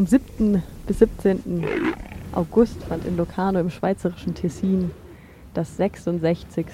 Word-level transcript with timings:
Vom 0.00 0.06
7. 0.06 0.62
bis 0.86 1.00
17. 1.00 1.62
August 2.32 2.82
fand 2.84 3.04
in 3.04 3.18
Locarno 3.18 3.60
im 3.60 3.68
schweizerischen 3.68 4.34
Tessin 4.34 4.92
das 5.52 5.76
66. 5.76 6.66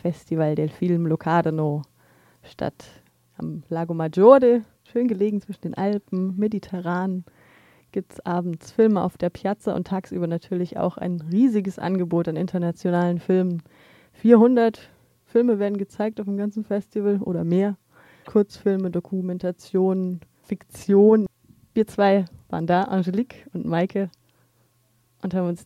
Festival 0.00 0.54
del 0.54 0.70
Film 0.70 1.06
Locarno 1.06 1.82
statt. 2.42 2.82
Am 3.36 3.62
Lago 3.68 3.92
Maggiore, 3.92 4.62
schön 4.90 5.06
gelegen 5.06 5.42
zwischen 5.42 5.60
den 5.60 5.74
Alpen, 5.74 6.34
mediterran, 6.38 7.24
gibt 7.90 8.14
es 8.14 8.24
abends 8.24 8.72
Filme 8.72 9.02
auf 9.02 9.18
der 9.18 9.28
Piazza 9.28 9.74
und 9.74 9.86
tagsüber 9.86 10.26
natürlich 10.26 10.78
auch 10.78 10.96
ein 10.96 11.20
riesiges 11.30 11.78
Angebot 11.78 12.26
an 12.26 12.36
internationalen 12.36 13.18
Filmen. 13.18 13.62
400 14.14 14.88
Filme 15.26 15.58
werden 15.58 15.76
gezeigt 15.76 16.20
auf 16.20 16.24
dem 16.24 16.38
ganzen 16.38 16.64
Festival 16.64 17.18
oder 17.18 17.44
mehr. 17.44 17.76
Kurzfilme, 18.24 18.90
Dokumentationen, 18.90 20.20
Fiktion. 20.42 21.26
Wir 21.74 21.86
zwei 21.86 22.24
waren 22.52 22.66
da, 22.66 22.82
Angelique 22.82 23.46
und 23.52 23.66
Maike, 23.66 24.10
und 25.22 25.34
haben 25.34 25.48
uns 25.48 25.64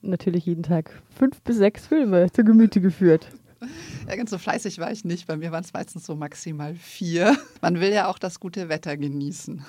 natürlich 0.00 0.46
jeden 0.46 0.62
Tag 0.62 0.90
fünf 1.10 1.40
bis 1.42 1.56
sechs 1.56 1.86
Filme 1.86 2.30
zu 2.32 2.44
Gemüte 2.44 2.80
geführt. 2.80 3.28
Ja, 4.08 4.16
ganz 4.16 4.30
so 4.30 4.38
fleißig 4.38 4.78
war 4.78 4.90
ich 4.90 5.04
nicht. 5.04 5.26
Bei 5.28 5.36
mir 5.36 5.52
waren 5.52 5.62
es 5.62 5.72
meistens 5.72 6.04
so 6.04 6.16
maximal 6.16 6.74
vier. 6.74 7.36
Man 7.60 7.80
will 7.80 7.92
ja 7.92 8.08
auch 8.08 8.18
das 8.18 8.40
gute 8.40 8.68
Wetter 8.68 8.96
genießen. 8.96 9.64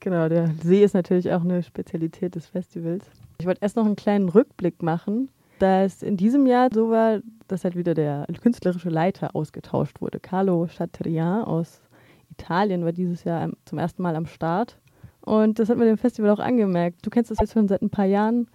Genau, 0.00 0.28
der 0.28 0.52
See 0.62 0.84
ist 0.84 0.94
natürlich 0.94 1.32
auch 1.32 1.42
eine 1.42 1.62
Spezialität 1.62 2.34
des 2.34 2.46
Festivals. 2.46 3.04
Ich 3.40 3.46
wollte 3.46 3.62
erst 3.62 3.76
noch 3.76 3.86
einen 3.86 3.96
kleinen 3.96 4.28
Rückblick 4.28 4.82
machen, 4.82 5.30
da 5.58 5.82
es 5.82 6.02
in 6.02 6.16
diesem 6.16 6.46
Jahr 6.46 6.68
so 6.72 6.90
war, 6.90 7.20
dass 7.48 7.64
halt 7.64 7.74
wieder 7.76 7.94
der 7.94 8.26
künstlerische 8.40 8.90
Leiter 8.90 9.34
ausgetauscht 9.34 10.00
wurde. 10.00 10.20
Carlo 10.20 10.66
Chatrian 10.66 11.42
aus 11.42 11.80
Italien 12.30 12.84
war 12.84 12.92
dieses 12.92 13.24
Jahr 13.24 13.50
zum 13.64 13.78
ersten 13.78 14.02
Mal 14.02 14.14
am 14.14 14.26
Start. 14.26 14.78
Und 15.28 15.58
das 15.58 15.68
hat 15.68 15.76
man 15.76 15.86
dem 15.86 15.98
Festival 15.98 16.30
auch 16.30 16.38
angemerkt. 16.38 17.04
Du 17.04 17.10
kennst 17.10 17.30
das 17.30 17.38
jetzt 17.38 17.52
schon 17.52 17.68
seit 17.68 17.82
ein 17.82 17.90
paar 17.90 18.06
Jahren 18.06 18.48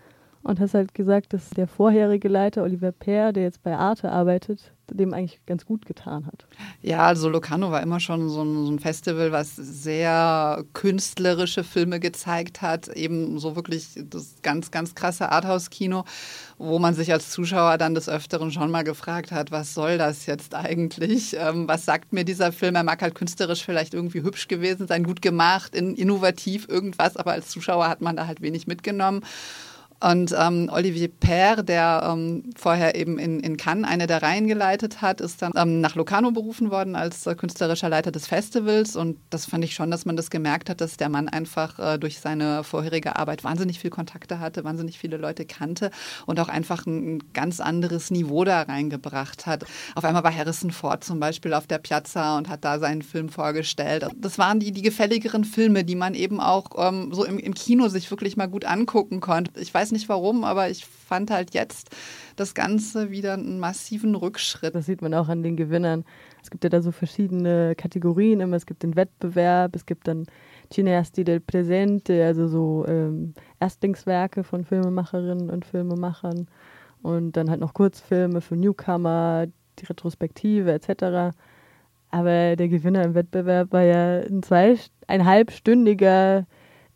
und 0.44 0.60
hast 0.60 0.74
halt 0.74 0.94
gesagt, 0.94 1.34
dass 1.34 1.50
der 1.52 1.68
vorherige 1.68 2.28
Leiter, 2.28 2.64
Oliver 2.64 2.92
Peer, 2.92 3.32
der 3.32 3.44
jetzt 3.44 3.64
bei 3.64 3.76
Arte 3.76 4.12
arbeitet, 4.12 4.74
dem 4.92 5.14
eigentlich 5.14 5.40
ganz 5.46 5.66
gut 5.66 5.86
getan 5.86 6.26
hat. 6.28 6.46
Ja, 6.82 7.08
also 7.08 7.30
Locarno 7.30 7.72
war 7.72 7.82
immer 7.82 8.00
schon 8.00 8.30
so 8.30 8.44
ein, 8.44 8.66
so 8.66 8.72
ein, 8.72 8.80
Festival, 8.80 9.32
was 9.32 9.56
sehr 9.56 10.64
künstlerische 10.74 11.64
Filme 11.64 12.00
gezeigt 12.00 12.62
hat, 12.62 12.90
eben 12.90 13.40
so 13.40 13.56
wirklich 13.56 13.88
das 14.10 14.36
ganz, 14.42 14.72
ganz 14.72 14.94
krasse 14.94 15.32
Arthouse-Kino, 15.32 16.04
wo 16.58 16.80
man 16.80 16.94
sich 16.94 17.12
als 17.12 17.32
Zuschauer 17.32 17.78
dann 17.78 17.96
des 17.96 18.10
Öfteren 18.10 18.52
schon 18.52 18.70
mal 18.70 18.84
gefragt 18.84 19.32
hat, 19.32 19.52
was 19.52 19.74
soll 19.74 19.98
das 19.98 20.26
jetzt 20.26 20.54
eigentlich? 20.54 21.36
Ähm, 21.40 21.68
was 21.68 21.86
sagt 21.86 22.12
mir 22.12 22.26
dieser 22.26 22.52
Film? 22.52 22.76
Er 22.76 22.84
mag 22.84 23.02
halt 23.02 23.16
künstlerisch 23.16 23.64
vielleicht 23.64 23.94
irgendwie 23.94 24.22
hübsch 24.22 24.48
gewesen 24.50 24.88
sein, 24.88 25.06
gut 25.06 25.22
gemacht, 25.22 25.74
in, 25.74 25.96
innovativ 25.96 26.68
irgendwas, 26.68 27.16
aber 27.16 27.32
als 27.32 27.50
Zuschauer 27.50 27.88
hat 27.88 28.02
man 28.02 28.18
da 28.18 28.28
halt 28.28 28.42
wenig 28.42 28.68
mitgenommen. 28.68 29.22
Und 30.04 30.36
ähm, 30.38 30.70
Olivier 30.70 31.08
Père, 31.08 31.64
der 31.64 32.10
ähm, 32.12 32.50
vorher 32.58 32.96
eben 32.96 33.18
in, 33.18 33.40
in 33.40 33.56
Cannes 33.56 33.88
eine 33.90 34.06
der 34.06 34.22
Reihen 34.22 34.48
geleitet 34.48 35.02
hat, 35.02 35.22
ist 35.22 35.42
dann 35.42 35.54
ähm, 35.56 35.80
nach 35.80 35.96
Locarno 35.96 36.32
berufen 36.32 36.72
worden 36.72 36.98
als 36.98 37.26
äh, 37.26 37.36
künstlerischer 37.36 37.88
Leiter 37.88 38.12
des 38.12 38.28
Festivals. 38.28 38.98
Und 38.98 39.18
das 39.30 39.46
fand 39.46 39.64
ich 39.64 39.74
schon, 39.74 39.92
dass 39.92 40.04
man 40.04 40.18
das 40.18 40.30
gemerkt 40.30 40.70
hat, 40.70 40.82
dass 40.82 40.98
der 40.98 41.08
Mann 41.08 41.30
einfach 41.30 41.80
äh, 41.80 41.98
durch 41.98 42.20
seine 42.20 42.66
vorherige 42.66 43.16
Arbeit 43.16 43.46
wahnsinnig 43.46 43.80
viel 43.80 43.92
Kontakte 43.92 44.42
hatte, 44.42 44.66
wahnsinnig 44.66 45.00
viele 45.00 45.16
Leute 45.16 45.46
kannte 45.46 45.90
und 46.26 46.38
auch 46.42 46.50
einfach 46.50 46.86
ein, 46.86 47.16
ein 47.16 47.24
ganz 47.32 47.62
anderes 47.62 48.12
Niveau 48.12 48.44
da 48.44 48.64
reingebracht 48.64 49.46
hat. 49.46 49.64
Auf 49.96 50.04
einmal 50.04 50.26
war 50.26 50.36
Harrison 50.36 50.72
Ford 50.72 51.06
zum 51.06 51.22
Beispiel 51.22 51.54
auf 51.54 51.66
der 51.66 51.78
Piazza 51.78 52.38
und 52.38 52.50
hat 52.50 52.66
da 52.66 52.78
seinen 52.78 53.04
Film 53.04 53.30
vorgestellt. 53.30 54.06
Das 54.18 54.38
waren 54.38 54.60
die, 54.60 54.74
die 54.74 54.82
gefälligeren 54.82 55.46
Filme, 55.46 55.86
die 55.86 55.96
man 55.96 56.14
eben 56.14 56.42
auch 56.42 56.72
ähm, 56.78 57.14
so 57.14 57.24
im, 57.24 57.40
im 57.40 57.54
Kino 57.54 57.88
sich 57.88 58.12
wirklich 58.12 58.36
mal 58.36 58.48
gut 58.48 58.66
angucken 58.66 59.22
konnte. 59.22 59.62
Ich 59.62 59.74
weiß 59.74 59.93
nicht 59.94 60.10
warum, 60.10 60.44
aber 60.44 60.70
ich 60.70 60.86
fand 60.86 61.32
halt 61.32 61.54
jetzt 61.54 61.90
das 62.36 62.54
Ganze 62.54 63.12
wieder 63.12 63.34
einen 63.34 63.60
massiven 63.60 64.16
Rückschritt. 64.16 64.76
Das 64.76 64.86
sieht 64.86 65.02
man 65.02 65.14
auch 65.14 65.30
an 65.30 65.44
den 65.44 65.56
Gewinnern. 65.56 66.04
Es 66.42 66.50
gibt 66.50 66.64
ja 66.64 66.70
da 66.70 66.82
so 66.82 66.92
verschiedene 66.92 67.76
Kategorien 67.76 68.42
immer. 68.42 68.58
Es 68.58 68.66
gibt 68.66 68.84
den 68.84 68.96
Wettbewerb, 68.96 69.76
es 69.76 69.86
gibt 69.86 70.08
dann 70.08 70.26
Cineasti 70.72 71.24
del 71.24 71.40
Presente, 71.40 72.26
also 72.26 72.48
so 72.48 72.86
ähm, 72.88 73.34
Erstlingswerke 73.60 74.44
von 74.44 74.66
Filmemacherinnen 74.66 75.50
und 75.50 75.66
Filmemachern. 75.66 76.48
Und 77.02 77.38
dann 77.38 77.50
halt 77.50 77.60
noch 77.60 77.74
Kurzfilme 77.74 78.42
für 78.42 78.56
Newcomer, 78.56 79.48
die 79.80 79.86
Retrospektive 79.86 80.72
etc. 80.72 81.36
Aber 82.10 82.56
der 82.56 82.68
Gewinner 82.68 83.04
im 83.04 83.16
Wettbewerb 83.16 83.72
war 83.72 83.84
ja 83.84 84.22
ein 84.22 84.44
zweieinhalbstündiger 84.44 86.46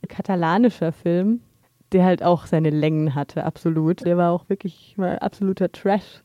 katalanischer 0.08 0.92
Film, 0.92 1.42
der 1.92 2.06
halt 2.06 2.24
auch 2.24 2.46
seine 2.46 2.70
Längen 2.70 3.16
hatte, 3.16 3.44
absolut. 3.44 4.06
Der 4.06 4.18
war 4.18 4.32
auch 4.32 4.50
wirklich 4.50 4.96
mal 4.98 5.20
absoluter 5.20 5.72
Trash. 5.72 6.22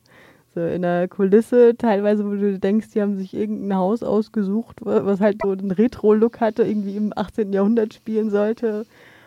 So 0.55 0.61
in 0.61 0.83
der 0.83 1.09
Kulisse, 1.09 1.77
teilweise, 1.79 2.27
wo 2.27 2.35
du 2.35 2.59
denkst, 2.59 2.89
die 2.93 3.01
haben 3.01 3.17
sich 3.17 3.33
irgendein 3.33 3.79
Haus 3.79 4.03
ausgesucht, 4.03 4.81
was 4.83 5.21
halt 5.21 5.39
so 5.43 5.53
einen 5.53 5.71
Retro-Look 5.71 6.41
hatte, 6.41 6.65
irgendwie 6.65 6.97
im 6.97 7.13
18. 7.17 7.53
Jahrhundert 7.55 7.95
spielen 7.95 8.29
sollte. 8.31 8.85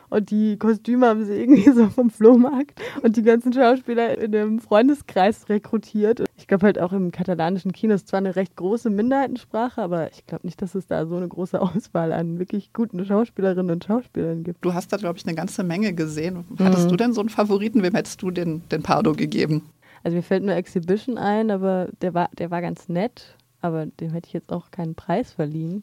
Und 0.10 0.32
die 0.32 0.58
Kostüme 0.58 1.08
haben 1.08 1.26
sie 1.26 1.34
irgendwie 1.34 1.70
so 1.74 1.88
vom 1.88 2.10
Flohmarkt 2.10 2.80
und 3.02 3.18
die 3.18 3.24
ganzen 3.24 3.54
Schauspieler 3.54 4.18
in 4.18 4.32
dem 4.32 4.60
Freundeskreis 4.60 5.50
rekrutiert. 5.50 6.24
Ich 6.38 6.48
glaube 6.48 6.66
halt 6.66 6.80
auch 6.80 6.94
im 6.94 7.12
katalanischen 7.12 7.72
Kino 7.72 7.94
ist 7.94 8.08
zwar 8.08 8.20
eine 8.20 8.36
recht 8.36 8.56
große 8.56 8.90
Minderheitensprache, 8.90 9.82
aber 9.82 10.12
ich 10.12 10.26
glaube 10.26 10.46
nicht, 10.46 10.62
dass 10.62 10.76
es 10.76 10.88
da 10.88 11.06
so 11.06 11.18
eine 11.18 11.28
große 11.28 11.60
Auswahl 11.62 12.12
an 12.12 12.40
wirklich 12.40 12.74
guten 12.74 13.04
Schauspielerinnen 13.06 13.72
und 13.72 13.84
Schauspielern 13.84 14.44
gibt. 14.44 14.64
Du 14.64 14.74
hast 14.74 14.92
da, 14.94 14.98
glaube 14.98 15.18
ich, 15.18 15.26
eine 15.26 15.36
ganze 15.36 15.64
Menge 15.64 15.94
gesehen. 15.94 16.46
Hattest 16.60 16.86
mhm. 16.86 16.90
du 16.90 16.96
denn 16.98 17.14
so 17.14 17.22
einen 17.22 17.30
Favoriten? 17.30 17.84
Wem 17.84 17.96
hättest 17.96 18.22
du 18.22 18.32
den, 18.32 18.68
den 18.70 18.84
Pardo 18.84 19.14
gegeben? 19.14 19.64
Also 20.04 20.18
mir 20.18 20.24
fällt 20.24 20.44
nur 20.44 20.54
Exhibition 20.54 21.18
ein, 21.18 21.50
aber 21.50 21.90
der 22.02 22.14
war, 22.14 22.30
der 22.38 22.52
war 22.52 22.62
ganz 22.62 22.90
nett, 22.90 23.36
aber 23.62 23.88
dem 23.88 24.12
hätte 24.12 24.28
ich 24.28 24.34
jetzt 24.34 24.52
auch 24.52 24.70
keinen 24.70 24.94
Preis 24.94 25.34
verliehen. 25.34 25.82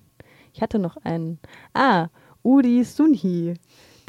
Ich 0.54 0.62
hatte 0.62 0.78
noch 0.78 0.96
einen. 0.98 1.38
Ah, 1.74 2.08
Udi 2.44 2.84
Sunhi. 2.84 3.54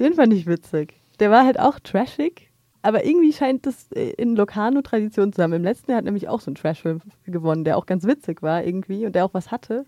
Den 0.03 0.15
fand 0.15 0.33
ich 0.33 0.47
witzig. 0.47 0.95
Der 1.21 1.31
war 1.31 1.45
halt 1.45 1.57
auch 1.57 1.79
trashig, 1.79 2.51
aber 2.81 3.05
irgendwie 3.05 3.31
scheint 3.31 3.65
das 3.65 3.89
äh, 3.93 4.09
in 4.17 4.35
Locarno 4.35 4.81
Tradition 4.81 5.31
zu 5.31 5.41
haben. 5.41 5.53
Im 5.53 5.63
letzten 5.63 5.91
Jahr 5.91 5.99
hat 5.99 6.03
nämlich 6.03 6.27
auch 6.27 6.41
so 6.41 6.51
ein 6.51 6.55
Trashfilm 6.55 6.99
gewonnen, 7.25 7.63
der 7.63 7.77
auch 7.77 7.85
ganz 7.85 8.03
witzig 8.03 8.41
war 8.41 8.65
irgendwie 8.65 9.05
und 9.05 9.15
der 9.15 9.23
auch 9.23 9.33
was 9.33 9.49
hatte 9.49 9.85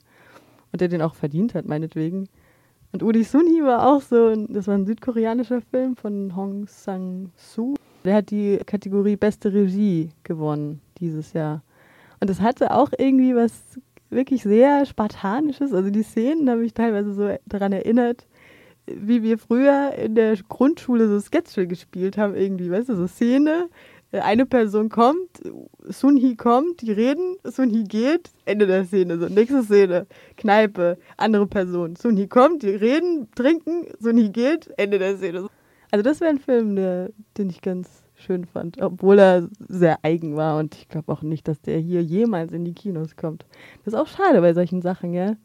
und 0.71 0.79
der 0.79 0.87
den 0.87 1.01
auch 1.01 1.15
verdient 1.15 1.53
hat, 1.53 1.65
meinetwegen. 1.65 2.29
Und 2.93 3.03
Udi 3.03 3.25
Sunhi 3.25 3.61
war 3.61 3.85
auch 3.85 3.99
so, 3.99 4.33
das 4.47 4.67
war 4.67 4.75
ein 4.75 4.85
südkoreanischer 4.85 5.59
Film 5.59 5.97
von 5.97 6.33
Hong 6.33 6.65
Sang-soo. 6.65 7.73
Der 8.05 8.15
hat 8.15 8.29
die 8.29 8.59
Kategorie 8.65 9.17
Beste 9.17 9.51
Regie 9.51 10.11
gewonnen 10.23 10.79
dieses 10.97 11.33
Jahr. 11.33 11.61
Und 12.21 12.29
das 12.29 12.39
hatte 12.39 12.73
auch 12.73 12.91
irgendwie 12.97 13.35
was 13.35 13.51
wirklich 14.09 14.43
sehr 14.43 14.85
Spartanisches. 14.85 15.73
Also 15.73 15.89
die 15.89 16.03
Szenen 16.03 16.49
habe 16.49 16.63
ich 16.65 16.73
teilweise 16.73 17.13
so 17.13 17.35
daran 17.45 17.73
erinnert, 17.73 18.25
wie 18.87 19.23
wir 19.23 19.37
früher 19.37 19.93
in 19.93 20.15
der 20.15 20.35
Grundschule 20.47 21.07
so 21.07 21.19
Sketche 21.19 21.67
gespielt 21.67 22.17
haben, 22.17 22.35
irgendwie, 22.35 22.69
weißt 22.69 22.89
du, 22.89 22.95
so 22.95 23.07
Szene, 23.07 23.69
äh, 24.11 24.19
eine 24.19 24.45
Person 24.45 24.89
kommt, 24.89 25.41
Sunhi 25.83 26.35
kommt, 26.35 26.81
die 26.81 26.91
reden, 26.91 27.37
Sunhi 27.43 27.83
geht, 27.83 28.31
Ende 28.45 28.67
der 28.67 28.85
Szene, 28.85 29.17
so 29.17 29.27
nächste 29.27 29.63
Szene, 29.63 30.07
Kneipe, 30.37 30.97
andere 31.17 31.47
Person, 31.47 31.95
Sunhi 31.95 32.27
kommt, 32.27 32.63
die 32.63 32.69
reden, 32.69 33.27
trinken, 33.35 33.87
Sunhi 33.99 34.29
geht, 34.29 34.71
Ende 34.77 34.99
der 34.99 35.17
Szene. 35.17 35.47
Also 35.91 36.03
das 36.03 36.19
wäre 36.19 36.31
ein 36.31 36.39
Film, 36.39 36.75
der, 36.75 37.11
den 37.37 37.49
ich 37.49 37.61
ganz 37.61 38.03
schön 38.15 38.45
fand, 38.45 38.81
obwohl 38.81 39.19
er 39.19 39.49
sehr 39.67 39.99
eigen 40.03 40.35
war 40.35 40.57
und 40.57 40.75
ich 40.75 40.87
glaube 40.87 41.11
auch 41.11 41.21
nicht, 41.21 41.47
dass 41.47 41.61
der 41.61 41.79
hier 41.79 42.01
jemals 42.01 42.53
in 42.53 42.63
die 42.63 42.73
Kinos 42.73 43.15
kommt. 43.15 43.45
Das 43.83 43.93
ist 43.93 43.99
auch 43.99 44.07
schade 44.07 44.41
bei 44.41 44.53
solchen 44.53 44.81
Sachen, 44.81 45.13
ja. 45.13 45.35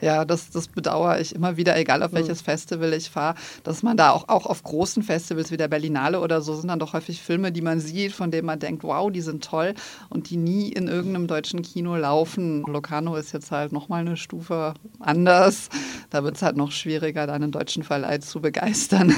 Ja, 0.00 0.24
das, 0.24 0.50
das 0.50 0.68
bedauere 0.68 1.20
ich 1.20 1.34
immer 1.34 1.56
wieder, 1.56 1.76
egal 1.76 2.02
auf 2.02 2.12
welches 2.12 2.42
mhm. 2.42 2.44
Festival 2.44 2.92
ich 2.92 3.10
fahre, 3.10 3.34
dass 3.64 3.82
man 3.82 3.96
da 3.96 4.10
auch, 4.10 4.28
auch 4.28 4.46
auf 4.46 4.62
großen 4.62 5.02
Festivals 5.02 5.50
wie 5.50 5.56
der 5.56 5.68
Berlinale 5.68 6.20
oder 6.20 6.40
so 6.40 6.54
sind 6.54 6.68
dann 6.68 6.78
doch 6.78 6.92
häufig 6.92 7.22
Filme, 7.22 7.52
die 7.52 7.62
man 7.62 7.80
sieht, 7.80 8.12
von 8.12 8.30
denen 8.30 8.46
man 8.46 8.58
denkt, 8.58 8.84
wow, 8.84 9.10
die 9.10 9.20
sind 9.20 9.44
toll 9.44 9.74
und 10.08 10.30
die 10.30 10.36
nie 10.36 10.68
in 10.68 10.88
irgendeinem 10.88 11.26
deutschen 11.26 11.62
Kino 11.62 11.96
laufen. 11.96 12.62
Locarno 12.62 13.16
ist 13.16 13.32
jetzt 13.32 13.50
halt 13.50 13.72
nochmal 13.72 14.00
eine 14.00 14.16
Stufe 14.16 14.74
anders. 15.00 15.68
Da 16.10 16.24
wird 16.24 16.36
es 16.36 16.42
halt 16.42 16.56
noch 16.56 16.70
schwieriger, 16.70 17.26
da 17.26 17.34
einen 17.34 17.52
deutschen 17.52 17.82
Verleih 17.82 18.18
zu 18.18 18.40
begeistern. 18.40 19.14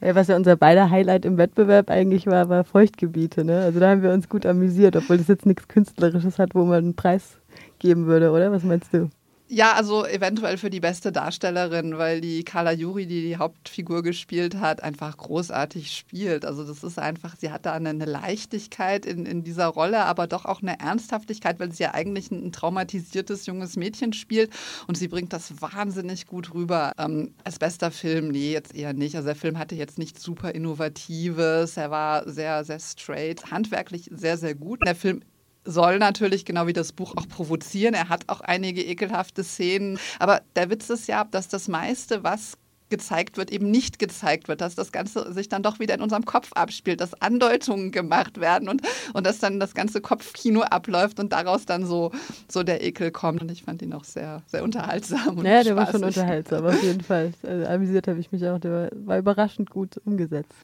Was 0.00 0.28
ja 0.28 0.36
unser 0.36 0.56
beider 0.56 0.90
Highlight 0.90 1.24
im 1.24 1.38
Wettbewerb 1.38 1.90
eigentlich 1.90 2.26
war, 2.26 2.48
war 2.48 2.64
Feuchtgebiete. 2.64 3.44
Ne? 3.44 3.60
Also 3.62 3.80
da 3.80 3.90
haben 3.90 4.02
wir 4.02 4.12
uns 4.12 4.28
gut 4.28 4.44
amüsiert, 4.44 4.96
obwohl 4.96 5.18
das 5.18 5.28
jetzt 5.28 5.46
nichts 5.46 5.68
Künstlerisches 5.68 6.38
hat, 6.38 6.54
wo 6.54 6.64
man 6.64 6.78
einen 6.78 6.94
Preis 6.94 7.38
geben 7.78 8.06
würde, 8.06 8.30
oder? 8.30 8.52
Was 8.52 8.64
meinst 8.64 8.92
du? 8.92 9.10
Ja, 9.46 9.74
also 9.74 10.06
eventuell 10.06 10.56
für 10.56 10.70
die 10.70 10.80
beste 10.80 11.12
Darstellerin, 11.12 11.98
weil 11.98 12.22
die 12.22 12.44
Carla 12.44 12.72
Juri, 12.72 13.06
die 13.06 13.20
die 13.20 13.36
Hauptfigur 13.36 14.02
gespielt 14.02 14.56
hat, 14.56 14.82
einfach 14.82 15.14
großartig 15.18 15.92
spielt. 15.92 16.46
Also 16.46 16.64
das 16.64 16.82
ist 16.82 16.98
einfach, 16.98 17.36
sie 17.36 17.50
hat 17.52 17.66
da 17.66 17.74
eine, 17.74 17.92
Leichtigkeit 17.92 19.04
in, 19.04 19.26
in 19.26 19.44
dieser 19.44 19.66
Rolle, 19.66 20.06
aber 20.06 20.26
doch 20.26 20.46
auch 20.46 20.62
eine 20.62 20.80
Ernsthaftigkeit, 20.80 21.60
weil 21.60 21.72
sie 21.72 21.82
ja 21.82 21.92
eigentlich 21.92 22.30
ein, 22.30 22.46
ein 22.46 22.52
traumatisiertes 22.52 23.44
junges 23.44 23.76
Mädchen 23.76 24.14
spielt 24.14 24.50
und 24.86 24.96
sie 24.96 25.08
bringt 25.08 25.34
das 25.34 25.60
wahnsinnig 25.60 26.26
gut 26.26 26.54
rüber. 26.54 26.92
Ähm, 26.98 27.34
als 27.44 27.58
bester 27.58 27.90
Film, 27.90 28.28
nee, 28.28 28.50
jetzt 28.50 28.74
eher 28.74 28.94
nicht. 28.94 29.14
Also 29.14 29.26
der 29.26 29.36
Film 29.36 29.58
hatte 29.58 29.74
jetzt 29.74 29.98
nichts 29.98 30.22
super 30.22 30.54
Innovatives, 30.54 31.76
er 31.76 31.90
war 31.90 32.28
sehr, 32.30 32.64
sehr 32.64 32.80
straight, 32.80 33.50
handwerklich 33.50 34.08
sehr, 34.10 34.38
sehr 34.38 34.54
gut. 34.54 34.80
Der 34.86 34.94
Film 34.94 35.20
soll 35.64 35.98
natürlich, 35.98 36.44
genau 36.44 36.66
wie 36.66 36.72
das 36.72 36.92
Buch, 36.92 37.14
auch 37.16 37.28
provozieren. 37.28 37.94
Er 37.94 38.08
hat 38.08 38.28
auch 38.28 38.40
einige 38.40 38.82
ekelhafte 38.82 39.44
Szenen. 39.44 39.98
Aber 40.18 40.42
der 40.56 40.70
Witz 40.70 40.90
ist 40.90 41.08
ja, 41.08 41.24
dass 41.24 41.48
das 41.48 41.68
meiste, 41.68 42.22
was 42.22 42.58
gezeigt 42.90 43.38
wird, 43.38 43.50
eben 43.50 43.70
nicht 43.70 43.98
gezeigt 43.98 44.46
wird, 44.46 44.60
dass 44.60 44.74
das 44.74 44.92
Ganze 44.92 45.32
sich 45.32 45.48
dann 45.48 45.62
doch 45.62 45.80
wieder 45.80 45.94
in 45.94 46.00
unserem 46.00 46.24
Kopf 46.24 46.52
abspielt, 46.52 47.00
dass 47.00 47.20
Andeutungen 47.20 47.90
gemacht 47.90 48.40
werden 48.40 48.68
und, 48.68 48.82
und 49.14 49.26
dass 49.26 49.38
dann 49.38 49.58
das 49.58 49.74
ganze 49.74 50.00
Kopfkino 50.00 50.60
abläuft 50.60 51.18
und 51.18 51.32
daraus 51.32 51.66
dann 51.66 51.86
so, 51.86 52.12
so 52.48 52.62
der 52.62 52.84
Ekel 52.84 53.10
kommt. 53.10 53.42
Und 53.42 53.50
ich 53.50 53.64
fand 53.64 53.82
ihn 53.82 53.94
auch 53.94 54.04
sehr, 54.04 54.42
sehr 54.46 54.62
unterhaltsam. 54.62 55.38
Und 55.38 55.46
ja, 55.46 55.64
der 55.64 55.76
war 55.76 55.90
schon 55.90 56.04
unterhaltsam, 56.04 56.66
auf 56.66 56.82
jeden 56.82 57.00
Fall. 57.00 57.32
Also, 57.42 57.66
amüsiert 57.66 58.06
habe 58.06 58.20
ich 58.20 58.30
mich 58.30 58.46
auch, 58.46 58.58
der 58.58 58.70
war, 58.70 58.88
war 59.06 59.18
überraschend 59.18 59.70
gut 59.70 60.00
umgesetzt. 60.04 60.54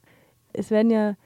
Es 0.53 0.71
werden 0.71 0.91
ja 0.91 1.17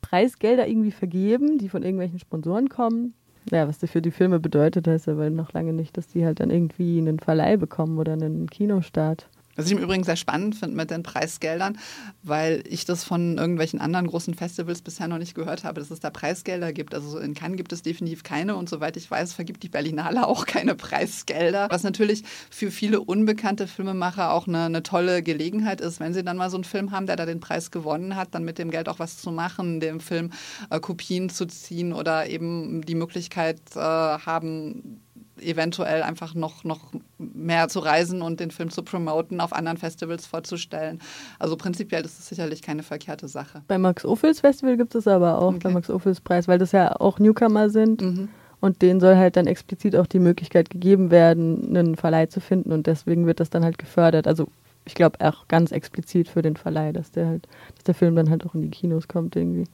Preisgelder 0.00 0.68
irgendwie 0.68 0.90
vergeben, 0.90 1.58
die 1.58 1.68
von 1.68 1.82
irgendwelchen 1.82 2.18
Sponsoren 2.18 2.68
kommen. 2.68 3.14
Ja, 3.50 3.66
was 3.68 3.78
das 3.78 3.90
für 3.90 4.02
die 4.02 4.10
Filme 4.10 4.38
bedeutet, 4.40 4.86
heißt 4.86 5.08
aber 5.08 5.28
noch 5.30 5.52
lange 5.52 5.72
nicht, 5.72 5.96
dass 5.96 6.06
die 6.08 6.24
halt 6.24 6.40
dann 6.40 6.50
irgendwie 6.50 6.98
einen 6.98 7.18
Verleih 7.18 7.56
bekommen 7.56 7.98
oder 7.98 8.12
einen 8.12 8.48
Kinostart. 8.48 9.28
Was 9.54 9.66
ich 9.66 9.72
im 9.72 9.78
Übrigen 9.78 10.04
sehr 10.04 10.16
spannend 10.16 10.54
finde 10.54 10.76
mit 10.76 10.90
den 10.90 11.02
Preisgeldern, 11.02 11.78
weil 12.22 12.64
ich 12.66 12.86
das 12.86 13.04
von 13.04 13.36
irgendwelchen 13.36 13.80
anderen 13.80 14.06
großen 14.06 14.34
Festivals 14.34 14.80
bisher 14.80 15.08
noch 15.08 15.18
nicht 15.18 15.34
gehört 15.34 15.64
habe, 15.64 15.80
dass 15.80 15.90
es 15.90 16.00
da 16.00 16.10
Preisgelder 16.10 16.72
gibt. 16.72 16.94
Also 16.94 17.18
in 17.18 17.34
Cannes 17.34 17.58
gibt 17.58 17.72
es 17.72 17.82
definitiv 17.82 18.22
keine 18.22 18.56
und 18.56 18.68
soweit 18.68 18.96
ich 18.96 19.10
weiß, 19.10 19.34
vergibt 19.34 19.62
die 19.62 19.68
Berlinale 19.68 20.26
auch 20.26 20.46
keine 20.46 20.74
Preisgelder. 20.74 21.68
Was 21.70 21.82
natürlich 21.82 22.24
für 22.50 22.70
viele 22.70 23.00
unbekannte 23.00 23.66
Filmemacher 23.66 24.32
auch 24.32 24.46
eine, 24.46 24.64
eine 24.64 24.82
tolle 24.82 25.22
Gelegenheit 25.22 25.80
ist, 25.80 26.00
wenn 26.00 26.14
sie 26.14 26.24
dann 26.24 26.36
mal 26.38 26.50
so 26.50 26.56
einen 26.56 26.64
Film 26.64 26.90
haben, 26.90 27.06
der 27.06 27.16
da 27.16 27.26
den 27.26 27.40
Preis 27.40 27.70
gewonnen 27.70 28.16
hat, 28.16 28.34
dann 28.34 28.44
mit 28.44 28.58
dem 28.58 28.70
Geld 28.70 28.88
auch 28.88 28.98
was 28.98 29.18
zu 29.18 29.30
machen, 29.30 29.80
dem 29.80 30.00
Film 30.00 30.30
äh, 30.70 30.80
Kopien 30.80 31.28
zu 31.28 31.46
ziehen 31.46 31.92
oder 31.92 32.26
eben 32.28 32.82
die 32.82 32.94
Möglichkeit 32.94 33.60
äh, 33.74 33.80
haben, 33.80 35.02
eventuell 35.42 36.02
einfach 36.02 36.34
noch, 36.34 36.64
noch 36.64 36.92
mehr 37.18 37.68
zu 37.68 37.80
reisen 37.80 38.22
und 38.22 38.40
den 38.40 38.50
Film 38.50 38.70
zu 38.70 38.82
promoten, 38.82 39.40
auf 39.40 39.52
anderen 39.52 39.78
Festivals 39.78 40.26
vorzustellen. 40.26 41.00
Also 41.38 41.56
prinzipiell 41.56 42.04
ist 42.04 42.18
es 42.18 42.28
sicherlich 42.28 42.62
keine 42.62 42.82
verkehrte 42.82 43.28
Sache. 43.28 43.62
Beim 43.68 43.82
Max 43.82 44.04
Ophüls 44.04 44.40
Festival 44.40 44.76
gibt 44.76 44.94
es 44.94 45.06
aber 45.06 45.38
auch, 45.38 45.54
okay. 45.54 45.60
beim 45.64 45.72
Max 45.74 45.90
Ophüls 45.90 46.20
Preis, 46.20 46.48
weil 46.48 46.58
das 46.58 46.72
ja 46.72 46.96
auch 47.00 47.18
Newcomer 47.18 47.70
sind. 47.70 48.02
Mhm. 48.02 48.28
Und 48.60 48.80
denen 48.80 49.00
soll 49.00 49.16
halt 49.16 49.36
dann 49.36 49.48
explizit 49.48 49.96
auch 49.96 50.06
die 50.06 50.20
Möglichkeit 50.20 50.70
gegeben 50.70 51.10
werden, 51.10 51.76
einen 51.76 51.96
Verleih 51.96 52.26
zu 52.26 52.40
finden. 52.40 52.70
Und 52.70 52.86
deswegen 52.86 53.26
wird 53.26 53.40
das 53.40 53.50
dann 53.50 53.64
halt 53.64 53.76
gefördert. 53.76 54.28
Also 54.28 54.46
ich 54.84 54.94
glaube 54.94 55.20
auch 55.20 55.46
ganz 55.46 55.70
explizit 55.70 56.28
für 56.28 56.42
den 56.42 56.56
Verleih, 56.56 56.92
dass 56.92 57.12
der 57.12 57.26
halt, 57.26 57.48
dass 57.74 57.84
der 57.84 57.94
Film 57.94 58.16
dann 58.16 58.30
halt 58.30 58.44
auch 58.44 58.54
in 58.54 58.62
die 58.62 58.70
Kinos 58.70 59.06
kommt 59.06 59.36
irgendwie. 59.36 59.64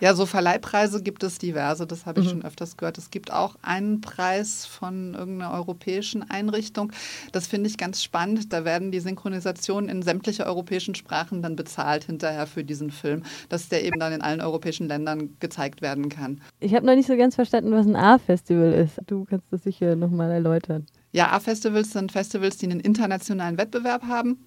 Ja, 0.00 0.14
so 0.14 0.26
Verleihpreise 0.26 1.02
gibt 1.02 1.22
es 1.22 1.38
diverse, 1.38 1.86
das 1.86 2.04
habe 2.04 2.20
ich 2.20 2.26
mhm. 2.26 2.30
schon 2.30 2.44
öfters 2.44 2.76
gehört. 2.76 2.98
Es 2.98 3.10
gibt 3.10 3.32
auch 3.32 3.56
einen 3.62 4.00
Preis 4.00 4.66
von 4.66 5.14
irgendeiner 5.14 5.52
europäischen 5.52 6.28
Einrichtung. 6.28 6.92
Das 7.30 7.46
finde 7.46 7.68
ich 7.68 7.78
ganz 7.78 8.02
spannend. 8.02 8.52
Da 8.52 8.64
werden 8.64 8.90
die 8.90 9.00
Synchronisationen 9.00 9.88
in 9.88 10.02
sämtliche 10.02 10.46
europäischen 10.46 10.94
Sprachen 10.94 11.42
dann 11.42 11.54
bezahlt 11.54 12.04
hinterher 12.04 12.46
für 12.46 12.64
diesen 12.64 12.90
Film, 12.90 13.22
dass 13.48 13.68
der 13.68 13.84
eben 13.84 14.00
dann 14.00 14.12
in 14.12 14.22
allen 14.22 14.40
europäischen 14.40 14.88
Ländern 14.88 15.36
gezeigt 15.38 15.80
werden 15.80 16.08
kann. 16.08 16.40
Ich 16.58 16.74
habe 16.74 16.86
noch 16.86 16.96
nicht 16.96 17.06
so 17.06 17.16
ganz 17.16 17.36
verstanden, 17.36 17.70
was 17.72 17.86
ein 17.86 17.96
A-Festival 17.96 18.72
ist. 18.72 19.00
Du 19.06 19.24
kannst 19.24 19.52
das 19.52 19.62
sicher 19.62 19.94
nochmal 19.94 20.32
erläutern. 20.32 20.86
Ja, 21.12 21.30
A-Festivals 21.30 21.92
sind 21.92 22.12
Festivals, 22.12 22.58
die 22.58 22.66
einen 22.66 22.80
internationalen 22.80 23.58
Wettbewerb 23.58 24.02
haben 24.02 24.38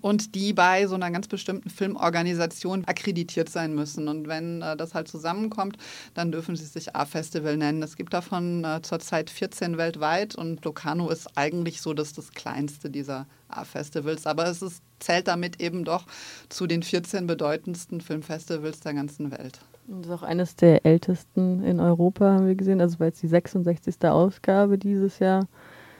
und 0.00 0.34
die 0.34 0.52
bei 0.52 0.86
so 0.86 0.94
einer 0.94 1.10
ganz 1.10 1.28
bestimmten 1.28 1.68
Filmorganisation 1.68 2.84
akkreditiert 2.86 3.48
sein 3.48 3.74
müssen. 3.74 4.08
Und 4.08 4.28
wenn 4.28 4.62
äh, 4.62 4.76
das 4.76 4.94
halt 4.94 5.08
zusammenkommt, 5.08 5.76
dann 6.14 6.32
dürfen 6.32 6.56
sie 6.56 6.64
sich 6.64 6.94
A-Festival 6.96 7.56
nennen. 7.56 7.82
Es 7.82 7.96
gibt 7.96 8.14
davon 8.14 8.64
äh, 8.64 8.80
zurzeit 8.82 9.28
14 9.28 9.76
weltweit 9.76 10.34
und 10.34 10.64
Locarno 10.64 11.10
ist 11.10 11.36
eigentlich 11.36 11.82
so 11.82 11.94
das, 11.94 12.12
das 12.12 12.32
kleinste 12.32 12.90
dieser 12.90 13.26
A-Festivals. 13.48 14.26
Aber 14.26 14.46
es 14.46 14.62
ist, 14.62 14.82
zählt 15.00 15.28
damit 15.28 15.60
eben 15.60 15.84
doch 15.84 16.06
zu 16.48 16.66
den 16.66 16.82
14 16.82 17.26
bedeutendsten 17.26 18.00
Filmfestivals 18.00 18.80
der 18.80 18.94
ganzen 18.94 19.30
Welt. 19.30 19.60
Das 19.88 20.06
ist 20.06 20.12
auch 20.12 20.22
eines 20.22 20.54
der 20.56 20.86
ältesten 20.86 21.62
in 21.64 21.80
Europa, 21.80 22.32
haben 22.32 22.46
wir 22.46 22.54
gesehen. 22.54 22.80
Also 22.80 23.00
war 23.00 23.08
jetzt 23.08 23.22
die 23.22 23.28
66. 23.28 23.96
Ausgabe 24.04 24.78
dieses 24.78 25.18
Jahr, 25.18 25.48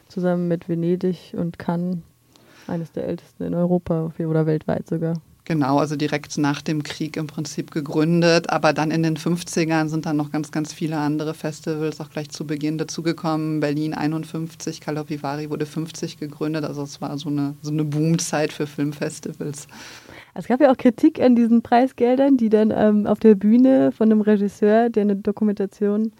zusammen 0.08 0.46
mit 0.46 0.68
Venedig 0.68 1.34
und 1.36 1.58
Cannes 1.58 1.98
eines 2.66 2.92
der 2.92 3.06
ältesten 3.06 3.44
in 3.44 3.54
Europa 3.54 4.12
oder 4.18 4.46
weltweit 4.46 4.88
sogar. 4.88 5.20
Genau, 5.44 5.78
also 5.78 5.96
direkt 5.96 6.38
nach 6.38 6.62
dem 6.62 6.84
Krieg 6.84 7.16
im 7.16 7.26
Prinzip 7.26 7.72
gegründet. 7.72 8.48
Aber 8.50 8.72
dann 8.72 8.92
in 8.92 9.02
den 9.02 9.16
50ern 9.16 9.88
sind 9.88 10.06
dann 10.06 10.16
noch 10.16 10.30
ganz, 10.30 10.52
ganz 10.52 10.72
viele 10.72 10.98
andere 10.98 11.34
Festivals 11.34 12.00
auch 12.00 12.10
gleich 12.10 12.30
zu 12.30 12.46
Beginn 12.46 12.78
dazugekommen. 12.78 13.58
Berlin 13.58 13.92
51, 13.92 14.80
Calopivari 14.80 15.50
wurde 15.50 15.66
50 15.66 16.18
gegründet. 16.18 16.64
Also 16.64 16.82
es 16.82 17.00
war 17.00 17.18
so 17.18 17.28
eine, 17.28 17.54
so 17.60 17.72
eine 17.72 17.82
Boomzeit 17.82 18.52
für 18.52 18.68
Filmfestivals. 18.68 19.66
Es 20.34 20.46
gab 20.46 20.60
ja 20.60 20.70
auch 20.70 20.76
Kritik 20.76 21.20
an 21.20 21.34
diesen 21.34 21.60
Preisgeldern, 21.62 22.36
die 22.36 22.48
dann 22.48 22.72
ähm, 22.74 23.06
auf 23.08 23.18
der 23.18 23.34
Bühne 23.34 23.90
von 23.90 24.12
einem 24.12 24.20
Regisseur, 24.20 24.90
der 24.90 25.02
eine 25.02 25.16
Dokumentation 25.16 26.12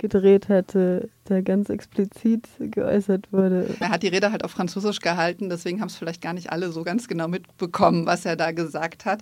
gedreht 0.00 0.48
hatte, 0.48 1.08
da 1.24 1.40
ganz 1.40 1.70
explizit 1.70 2.48
geäußert 2.58 3.32
wurde. 3.32 3.76
Er 3.78 3.90
hat 3.90 4.02
die 4.02 4.08
Rede 4.08 4.32
halt 4.32 4.44
auf 4.44 4.50
Französisch 4.50 5.00
gehalten, 5.00 5.48
deswegen 5.48 5.80
haben 5.80 5.88
es 5.88 5.96
vielleicht 5.96 6.20
gar 6.20 6.32
nicht 6.32 6.50
alle 6.50 6.72
so 6.72 6.82
ganz 6.82 7.06
genau 7.06 7.28
mitbekommen, 7.28 8.06
was 8.06 8.24
er 8.24 8.36
da 8.36 8.50
gesagt 8.50 9.04
hat. 9.04 9.20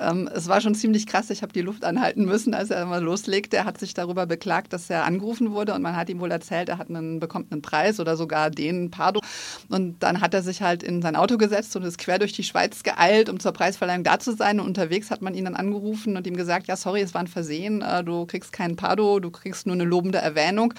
Ähm, 0.00 0.30
es 0.34 0.48
war 0.48 0.60
schon 0.60 0.74
ziemlich 0.74 1.06
krass, 1.06 1.30
ich 1.30 1.42
habe 1.42 1.52
die 1.52 1.60
Luft 1.60 1.84
anhalten 1.84 2.24
müssen, 2.24 2.54
als 2.54 2.70
er 2.70 2.86
mal 2.86 3.02
loslegte. 3.02 3.56
Er 3.58 3.64
hat 3.64 3.78
sich 3.78 3.92
darüber 3.92 4.26
beklagt, 4.26 4.72
dass 4.72 4.88
er 4.88 5.04
angerufen 5.04 5.52
wurde 5.52 5.74
und 5.74 5.82
man 5.82 5.96
hat 5.96 6.08
ihm 6.08 6.20
wohl 6.20 6.30
erzählt, 6.30 6.68
er 6.68 6.78
hat 6.78 6.88
einen, 6.88 7.20
bekommt 7.20 7.52
einen 7.52 7.60
Preis 7.60 8.00
oder 8.00 8.16
sogar 8.16 8.50
den 8.50 8.90
Pardo. 8.90 9.20
Und 9.68 10.02
dann 10.02 10.20
hat 10.20 10.32
er 10.34 10.42
sich 10.42 10.62
halt 10.62 10.82
in 10.82 11.02
sein 11.02 11.16
Auto 11.16 11.36
gesetzt 11.36 11.76
und 11.76 11.82
ist 11.82 11.98
quer 11.98 12.18
durch 12.18 12.32
die 12.32 12.44
Schweiz 12.44 12.82
geeilt, 12.82 13.28
um 13.28 13.40
zur 13.40 13.52
Preisverleihung 13.52 14.04
da 14.04 14.18
zu 14.18 14.34
sein. 14.34 14.60
Und 14.60 14.66
unterwegs 14.66 15.10
hat 15.10 15.20
man 15.20 15.34
ihn 15.34 15.44
dann 15.44 15.56
angerufen 15.56 16.16
und 16.16 16.26
ihm 16.26 16.36
gesagt, 16.36 16.66
ja 16.68 16.76
sorry, 16.76 17.00
es 17.00 17.12
war 17.12 17.20
ein 17.20 17.26
Versehen, 17.26 17.82
äh, 17.82 18.02
du 18.02 18.24
kriegst 18.26 18.52
keinen 18.52 18.76
Pardo, 18.76 19.20
du 19.20 19.30
kriegst 19.30 19.66
nur 19.66 19.74
eine 19.74 19.84
lobende 19.84 20.11
lobende 20.12 20.18
Erwähnung. 20.18 20.74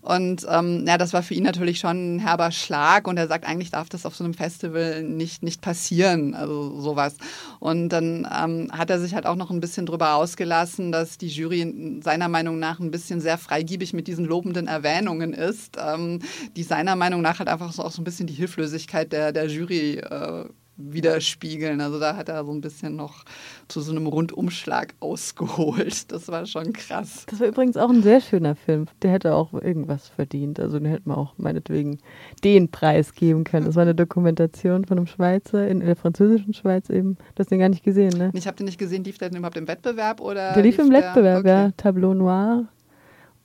Und 0.00 0.44
ähm, 0.50 0.84
ja, 0.84 0.98
das 0.98 1.12
war 1.12 1.22
für 1.22 1.34
ihn 1.34 1.44
natürlich 1.44 1.78
schon 1.78 2.16
ein 2.16 2.18
herber 2.18 2.50
Schlag 2.50 3.06
und 3.06 3.16
er 3.18 3.28
sagt, 3.28 3.46
eigentlich 3.46 3.70
darf 3.70 3.88
das 3.88 4.04
auf 4.04 4.16
so 4.16 4.24
einem 4.24 4.34
Festival 4.34 5.04
nicht, 5.04 5.44
nicht 5.44 5.60
passieren, 5.60 6.34
also 6.34 6.80
sowas. 6.80 7.14
Und 7.60 7.90
dann 7.90 8.26
ähm, 8.26 8.68
hat 8.72 8.90
er 8.90 8.98
sich 8.98 9.14
halt 9.14 9.26
auch 9.26 9.36
noch 9.36 9.52
ein 9.52 9.60
bisschen 9.60 9.86
drüber 9.86 10.16
ausgelassen, 10.16 10.90
dass 10.90 11.18
die 11.18 11.28
Jury 11.28 12.00
seiner 12.02 12.26
Meinung 12.26 12.58
nach 12.58 12.80
ein 12.80 12.90
bisschen 12.90 13.20
sehr 13.20 13.38
freigiebig 13.38 13.92
mit 13.92 14.08
diesen 14.08 14.24
lobenden 14.24 14.66
Erwähnungen 14.66 15.32
ist, 15.34 15.76
ähm, 15.78 16.18
die 16.56 16.64
seiner 16.64 16.96
Meinung 16.96 17.22
nach 17.22 17.38
halt 17.38 17.48
einfach 17.48 17.72
so 17.72 17.84
auch 17.84 17.92
so 17.92 18.00
ein 18.00 18.04
bisschen 18.04 18.26
die 18.26 18.34
Hilflosigkeit 18.34 19.12
der, 19.12 19.30
der 19.30 19.46
Jury 19.46 19.98
äh, 19.98 20.46
widerspiegeln. 20.90 21.80
Also 21.80 21.98
da 22.00 22.16
hat 22.16 22.28
er 22.28 22.44
so 22.44 22.52
ein 22.52 22.60
bisschen 22.60 22.96
noch 22.96 23.24
zu 23.68 23.80
so 23.80 23.92
einem 23.92 24.06
Rundumschlag 24.06 24.94
ausgeholt. 25.00 26.10
Das 26.12 26.28
war 26.28 26.46
schon 26.46 26.72
krass. 26.72 27.26
Das 27.28 27.40
war 27.40 27.48
übrigens 27.48 27.76
auch 27.76 27.90
ein 27.90 28.02
sehr 28.02 28.20
schöner 28.20 28.54
Film. 28.54 28.86
Der 29.02 29.12
hätte 29.12 29.34
auch 29.34 29.52
irgendwas 29.52 30.08
verdient. 30.08 30.60
Also 30.60 30.78
den 30.78 30.88
hätte 30.88 31.08
man 31.08 31.16
auch 31.16 31.34
meinetwegen 31.38 31.98
den 32.44 32.70
Preis 32.70 33.14
geben 33.14 33.44
können. 33.44 33.66
Das 33.66 33.76
war 33.76 33.82
eine 33.82 33.94
Dokumentation 33.94 34.84
von 34.84 34.98
einem 34.98 35.06
Schweizer 35.06 35.66
in 35.68 35.80
der 35.80 35.96
französischen 35.96 36.54
Schweiz 36.54 36.90
eben. 36.90 37.16
Du 37.34 37.40
hast 37.40 37.50
den 37.50 37.58
gar 37.58 37.68
nicht 37.68 37.84
gesehen, 37.84 38.16
ne? 38.16 38.30
Ich 38.34 38.46
habe 38.46 38.56
den 38.56 38.66
nicht 38.66 38.78
gesehen. 38.78 39.04
Lief 39.04 39.18
der 39.18 39.30
denn 39.30 39.38
überhaupt 39.38 39.56
im 39.56 39.68
Wettbewerb 39.68 40.20
oder? 40.20 40.52
Der 40.52 40.62
lief, 40.62 40.76
lief 40.76 40.86
im 40.86 40.92
Wettbewerb, 40.92 41.40
okay. 41.40 41.48
ja. 41.48 41.70
Tableau 41.76 42.14
Noir 42.14 42.68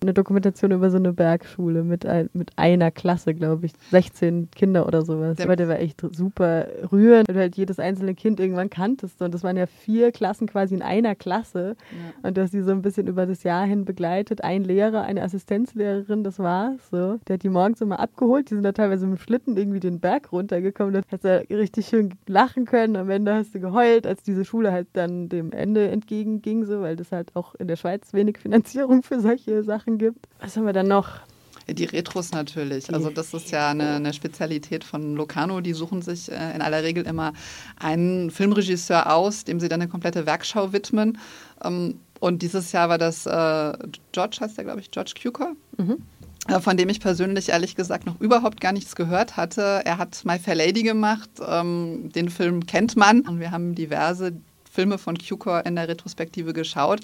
eine 0.01 0.13
Dokumentation 0.13 0.72
über 0.72 0.89
so 0.89 0.98
eine 0.98 1.13
Bergschule 1.13 1.84
mit, 1.84 2.06
ein, 2.06 2.30
mit 2.34 2.51
einer 2.56 2.92
Klasse, 2.92 3.34
glaube 3.34 3.66
ich. 3.66 3.74
16 3.92 4.50
Kinder 4.51 4.86
oder 4.86 5.04
sowas. 5.04 5.39
Aber 5.39 5.56
der 5.56 5.68
war 5.68 5.80
echt 5.80 6.01
super 6.12 6.68
rührend, 6.92 7.27
weil 7.27 7.36
du 7.36 7.42
halt 7.42 7.58
jedes 7.58 7.80
einzelne 7.80 8.13
Kind 8.13 8.39
irgendwann 8.39 8.70
kanntest. 8.70 9.22
Und 9.22 9.34
das 9.34 9.44
waren 9.44 9.58
ja 9.58 9.66
vier 9.66 10.12
Klassen 10.12 10.48
quasi 10.48 10.75
in 10.75 10.82
einer 10.82 11.16
Klasse. 11.16 11.75
Ja. 11.92 12.27
Und 12.30 12.38
du 12.38 12.42
hast 12.42 12.54
die 12.54 12.62
so 12.62 12.72
ein 12.72 12.82
bisschen 12.82 13.08
über 13.08 13.25
das 13.25 13.44
Jahr 13.44 13.66
hin 13.66 13.86
begleitet. 13.86 14.44
Ein 14.44 14.63
Lehrer, 14.63 15.01
eine 15.01 15.24
Assistenzlehrerin, 15.24 16.24
das 16.24 16.39
war's. 16.39 16.89
So. 16.92 17.20
Der 17.27 17.36
hat 17.36 17.44
die 17.44 17.50
morgens 17.50 17.82
immer 17.82 18.00
abgeholt. 18.00 18.51
Die 18.51 18.56
sind 18.56 18.63
da 18.63 18.72
teilweise 18.74 19.08
mit 19.08 19.18
dem 19.18 19.22
Schlitten 19.22 19.58
irgendwie 19.58 19.80
den 19.80 20.00
Berg 20.00 20.32
runtergekommen. 20.32 20.94
Da 20.94 21.01
hast 21.12 21.24
du 21.24 21.46
richtig 21.50 21.88
schön 21.88 22.13
lachen 22.27 22.66
können. 22.66 22.96
Am 22.96 23.10
Ende 23.10 23.34
hast 23.34 23.56
du 23.56 23.60
geheult, 23.60 24.06
als 24.06 24.22
diese 24.22 24.46
Schule 24.46 24.72
halt 24.72 24.88
dann 24.94 25.30
dem 25.30 25.51
Ende 25.51 25.89
entgegenging, 25.89 26.66
so, 26.66 26.82
weil 26.82 26.96
das 26.96 27.12
halt 27.12 27.36
auch 27.36 27.56
in 27.56 27.68
der 27.68 27.77
Schweiz 27.77 28.13
wenig 28.13 28.38
Finanzierung 28.38 29.01
für 29.04 29.20
solche 29.20 29.63
Sachen 29.63 29.87
Sachen 29.88 29.98
gibt. 29.98 30.27
Was 30.39 30.56
haben 30.58 30.65
wir 30.65 30.74
dann 30.74 30.88
noch? 30.88 31.08
Die 31.70 31.84
Retros 31.84 32.32
natürlich. 32.32 32.94
Also 32.94 33.10
das 33.10 33.34
ist 33.34 33.51
ja 33.51 33.72
eine, 33.72 33.96
eine 33.96 34.13
Spezialität 34.13 34.86
von 34.86 35.15
Locarno. 35.15 35.60
Die 35.60 35.74
suchen 35.74 36.01
sich 36.01 36.32
äh, 36.32 36.56
in 36.56 36.62
aller 36.62 36.82
Regel 36.82 37.06
immer 37.06 37.34
einen 37.77 38.32
Filmregisseur 38.32 39.13
aus, 39.13 39.44
dem 39.44 39.60
sie 39.60 39.67
dann 39.67 39.82
eine 39.82 39.89
komplette 39.89 40.25
Werkschau 40.25 40.72
widmen. 40.72 41.17
Ähm, 41.62 42.00
und 42.22 42.41
dieses 42.41 42.72
Jahr 42.72 42.88
war 42.88 42.98
das 42.98 43.25
äh, 43.25 43.77
George, 44.13 44.38
heißt 44.39 44.58
der, 44.58 44.63
glaube 44.63 44.79
ich, 44.79 44.91
George 44.91 45.13
Cukor. 45.22 45.53
Mhm 45.77 45.98
äh, 46.48 46.62
von 46.62 46.77
dem 46.77 46.88
ich 46.88 47.01
persönlich 47.01 47.50
ehrlich 47.50 47.75
gesagt 47.75 48.06
noch 48.06 48.22
überhaupt 48.22 48.62
gar 48.62 48.72
nichts 48.72 48.96
gehört 48.96 49.36
hatte. 49.36 49.82
Er 49.84 49.98
hat 49.98 50.24
My 50.24 50.39
Fair 50.39 50.56
Lady 50.56 50.84
gemacht. 50.84 51.29
Ähm, 51.46 52.10
den 52.15 52.29
Film 52.29 52.65
kennt 52.65 52.96
man 52.96 53.22
und 53.22 53.41
wir 53.41 53.51
haben 53.51 53.75
diverse 53.75 54.32
Filme 54.77 54.98
von 54.98 55.17
Cukor 55.17 55.65
in 55.65 55.75
der 55.75 55.89
Retrospektive 55.89 56.53
geschaut. 56.53 57.01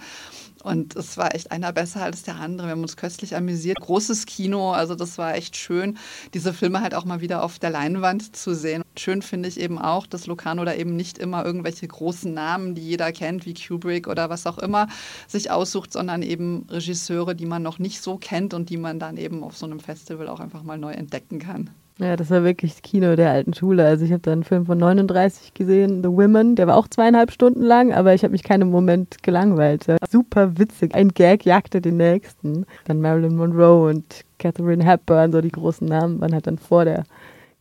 Und 0.64 0.96
es 0.96 1.18
war 1.18 1.36
echt 1.36 1.52
einer 1.52 1.74
besser 1.74 2.04
als 2.04 2.24
der 2.24 2.38
andere. 2.38 2.68
Wir 2.68 2.72
haben 2.72 2.82
uns 2.82 2.96
köstlich 2.96 3.36
amüsiert. 3.36 3.80
Großes 3.82 4.26
Kino, 4.26 4.72
also 4.72 4.96
das 4.96 5.18
war 5.18 5.36
echt 5.36 5.58
schön, 5.58 5.98
diese 6.34 6.54
Filme 6.54 6.82
halt 6.82 6.96
auch 6.96 7.04
mal 7.04 7.20
wieder 7.20 7.44
auf 7.44 7.60
der 7.60 7.70
Leinwand 7.70 8.36
zu 8.36 8.56
sehen. 8.56 8.82
Schön 8.98 9.22
finde 9.22 9.50
ich 9.50 9.60
eben 9.60 9.78
auch, 9.78 10.08
dass 10.08 10.26
Locarno 10.26 10.64
da 10.64 10.74
eben 10.74 10.96
nicht 10.96 11.18
immer 11.18 11.46
irgendwelche 11.46 11.88
großen 11.88 12.34
Namen, 12.34 12.76
die 12.76 12.82
jeder 12.82 13.12
kennt, 13.12 13.46
wie 13.46 13.54
Kubrick 13.54 14.08
oder 14.08 14.30
was 14.30 14.48
auch 14.48 14.58
immer, 14.58 14.88
sich 15.28 15.52
aussucht, 15.52 15.92
sondern 15.92 16.22
eben 16.22 16.66
Regisseure, 16.70 17.36
die 17.36 17.46
man 17.46 17.62
noch 17.62 17.78
nicht 17.78 18.02
so 18.02 18.18
kennt 18.18 18.54
und 18.54 18.70
die 18.70 18.78
man 18.78 19.00
dann 19.00 19.18
eben 19.18 19.44
auf 19.44 19.58
so 19.58 19.66
einem 19.66 19.82
Festival 19.82 20.30
auch 20.30 20.40
einfach 20.40 20.64
mal 20.64 20.78
neu 20.78 20.94
entdecken 20.94 21.40
kann. 21.40 21.72
Ja, 22.04 22.18
das 22.18 22.30
war 22.30 22.44
wirklich 22.44 22.74
das 22.74 22.82
Kino 22.82 23.16
der 23.16 23.32
alten 23.32 23.54
Schule. 23.54 23.86
Also 23.86 24.04
ich 24.04 24.12
habe 24.12 24.22
da 24.22 24.34
einen 24.34 24.44
Film 24.44 24.66
von 24.66 24.78
39 24.78 25.54
gesehen, 25.54 26.04
The 26.04 26.10
Women. 26.10 26.58
Der 26.58 26.68
war 26.68 26.76
auch 26.76 26.90
zweieinhalb 26.90 27.32
Stunden 27.32 27.62
lang, 27.62 27.94
aber 27.94 28.14
ich 28.14 28.24
habe 28.24 28.34
mich 28.34 28.44
keinen 28.44 28.70
Moment 28.70 29.24
gelangweilt. 29.24 29.86
Super 30.12 30.58
witzig. 30.58 30.96
Ein 30.96 31.14
Gag 31.14 31.46
jagte 31.46 31.80
den 31.80 31.96
nächsten. 31.96 32.66
Dann 32.84 33.00
Marilyn 33.00 33.38
Monroe 33.38 33.90
und 33.90 34.26
Catherine 34.38 34.84
Hepburn, 34.84 35.32
so 35.32 35.40
die 35.40 35.52
großen 35.52 35.88
Namen, 35.88 36.20
waren 36.20 36.34
halt 36.34 36.46
dann 36.46 36.58
vor 36.58 36.84
der 36.84 37.06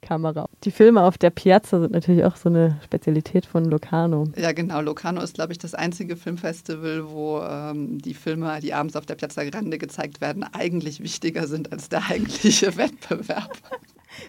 Kamera. 0.01 0.49
Die 0.65 0.73
Filme 0.73 1.03
auf 1.05 1.19
der 1.19 1.31
Piazza 1.31 1.79
sind 1.79 1.93
natürlich 1.93 2.25
auch 2.25 2.35
so 2.35 2.49
eine 2.49 2.81
Spezialität 2.83 3.47
von 3.47 3.67
Locarno. 3.67 4.25
Ja, 4.35 4.51
genau. 4.51 4.81
Locarno 4.81 5.21
ist, 5.21 5.35
glaube 5.35 5.53
ich, 5.53 5.59
das 5.59 5.75
einzige 5.75 6.17
Filmfestival, 6.17 7.09
wo 7.09 7.41
ähm, 7.43 7.99
die 8.03 8.15
Filme, 8.15 8.59
die 8.61 8.75
abends 8.75 8.97
auf 8.97 9.07
der 9.07 9.15
Piazza 9.15 9.45
Grande 9.45 9.79
gezeigt 9.79 10.21
werden, 10.21 10.43
eigentlich 10.43 11.01
wichtiger 11.01 11.47
sind 11.47 11.71
als 11.71 11.89
der 11.89 12.03
eigentliche 12.11 12.77
Wettbewerb 12.77 13.57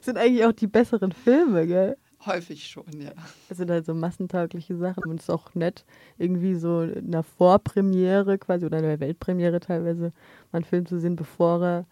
sind 0.02 0.18
eigentlich 0.18 0.46
auch 0.46 0.52
die 0.52 0.68
besseren 0.68 1.12
Filme, 1.12 1.68
gell? 1.68 1.98
Häufig 2.26 2.68
schon, 2.68 2.86
ja. 3.00 3.12
Das 3.50 3.58
sind 3.58 3.70
halt 3.70 3.86
so 3.86 3.94
massentaugliche 3.94 4.78
Sachen 4.78 5.04
und 5.06 5.20
es 5.20 5.24
ist 5.24 5.30
auch 5.30 5.54
nett, 5.56 5.84
irgendwie 6.18 6.56
so 6.56 6.82
in 6.84 7.08
einer 7.08 7.24
Vorpremiere 7.24 8.38
quasi 8.38 8.66
oder 8.66 8.78
in 8.78 8.84
der 8.84 9.00
Weltpremiere 9.00 9.60
teilweise 9.60 10.14
mal 10.52 10.60
einen 10.60 10.64
Film 10.64 10.86
zu 10.86 11.00
sehen, 11.00 11.18
bevor 11.18 11.62
er 11.62 11.86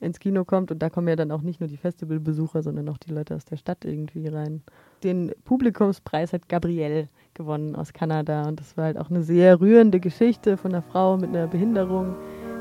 ins 0.00 0.18
Kino 0.18 0.44
kommt. 0.44 0.70
Und 0.70 0.80
da 0.80 0.90
kommen 0.90 1.08
ja 1.08 1.16
dann 1.16 1.30
auch 1.30 1.42
nicht 1.42 1.60
nur 1.60 1.68
die 1.68 1.76
Festivalbesucher, 1.76 2.62
sondern 2.62 2.88
auch 2.88 2.98
die 2.98 3.12
Leute 3.12 3.34
aus 3.34 3.44
der 3.44 3.56
Stadt 3.56 3.84
irgendwie 3.84 4.26
rein. 4.28 4.62
Den 5.02 5.32
Publikumspreis 5.44 6.32
hat 6.32 6.48
Gabrielle 6.48 7.08
gewonnen 7.34 7.76
aus 7.76 7.92
Kanada 7.92 8.48
und 8.48 8.58
das 8.60 8.76
war 8.76 8.86
halt 8.86 8.98
auch 8.98 9.10
eine 9.10 9.22
sehr 9.22 9.60
rührende 9.60 10.00
Geschichte 10.00 10.56
von 10.56 10.72
einer 10.72 10.82
Frau 10.82 11.16
mit 11.16 11.30
einer 11.30 11.46
Behinderung, 11.46 12.14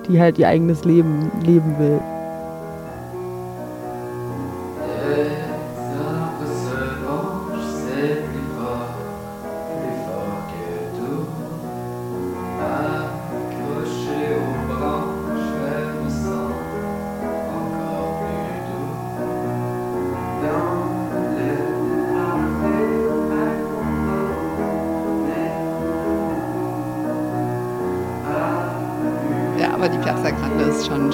die 0.07 0.19
halt 0.19 0.37
ihr 0.37 0.47
eigenes 0.47 0.85
Leben 0.85 1.31
leben 1.43 1.77
will. 1.79 1.99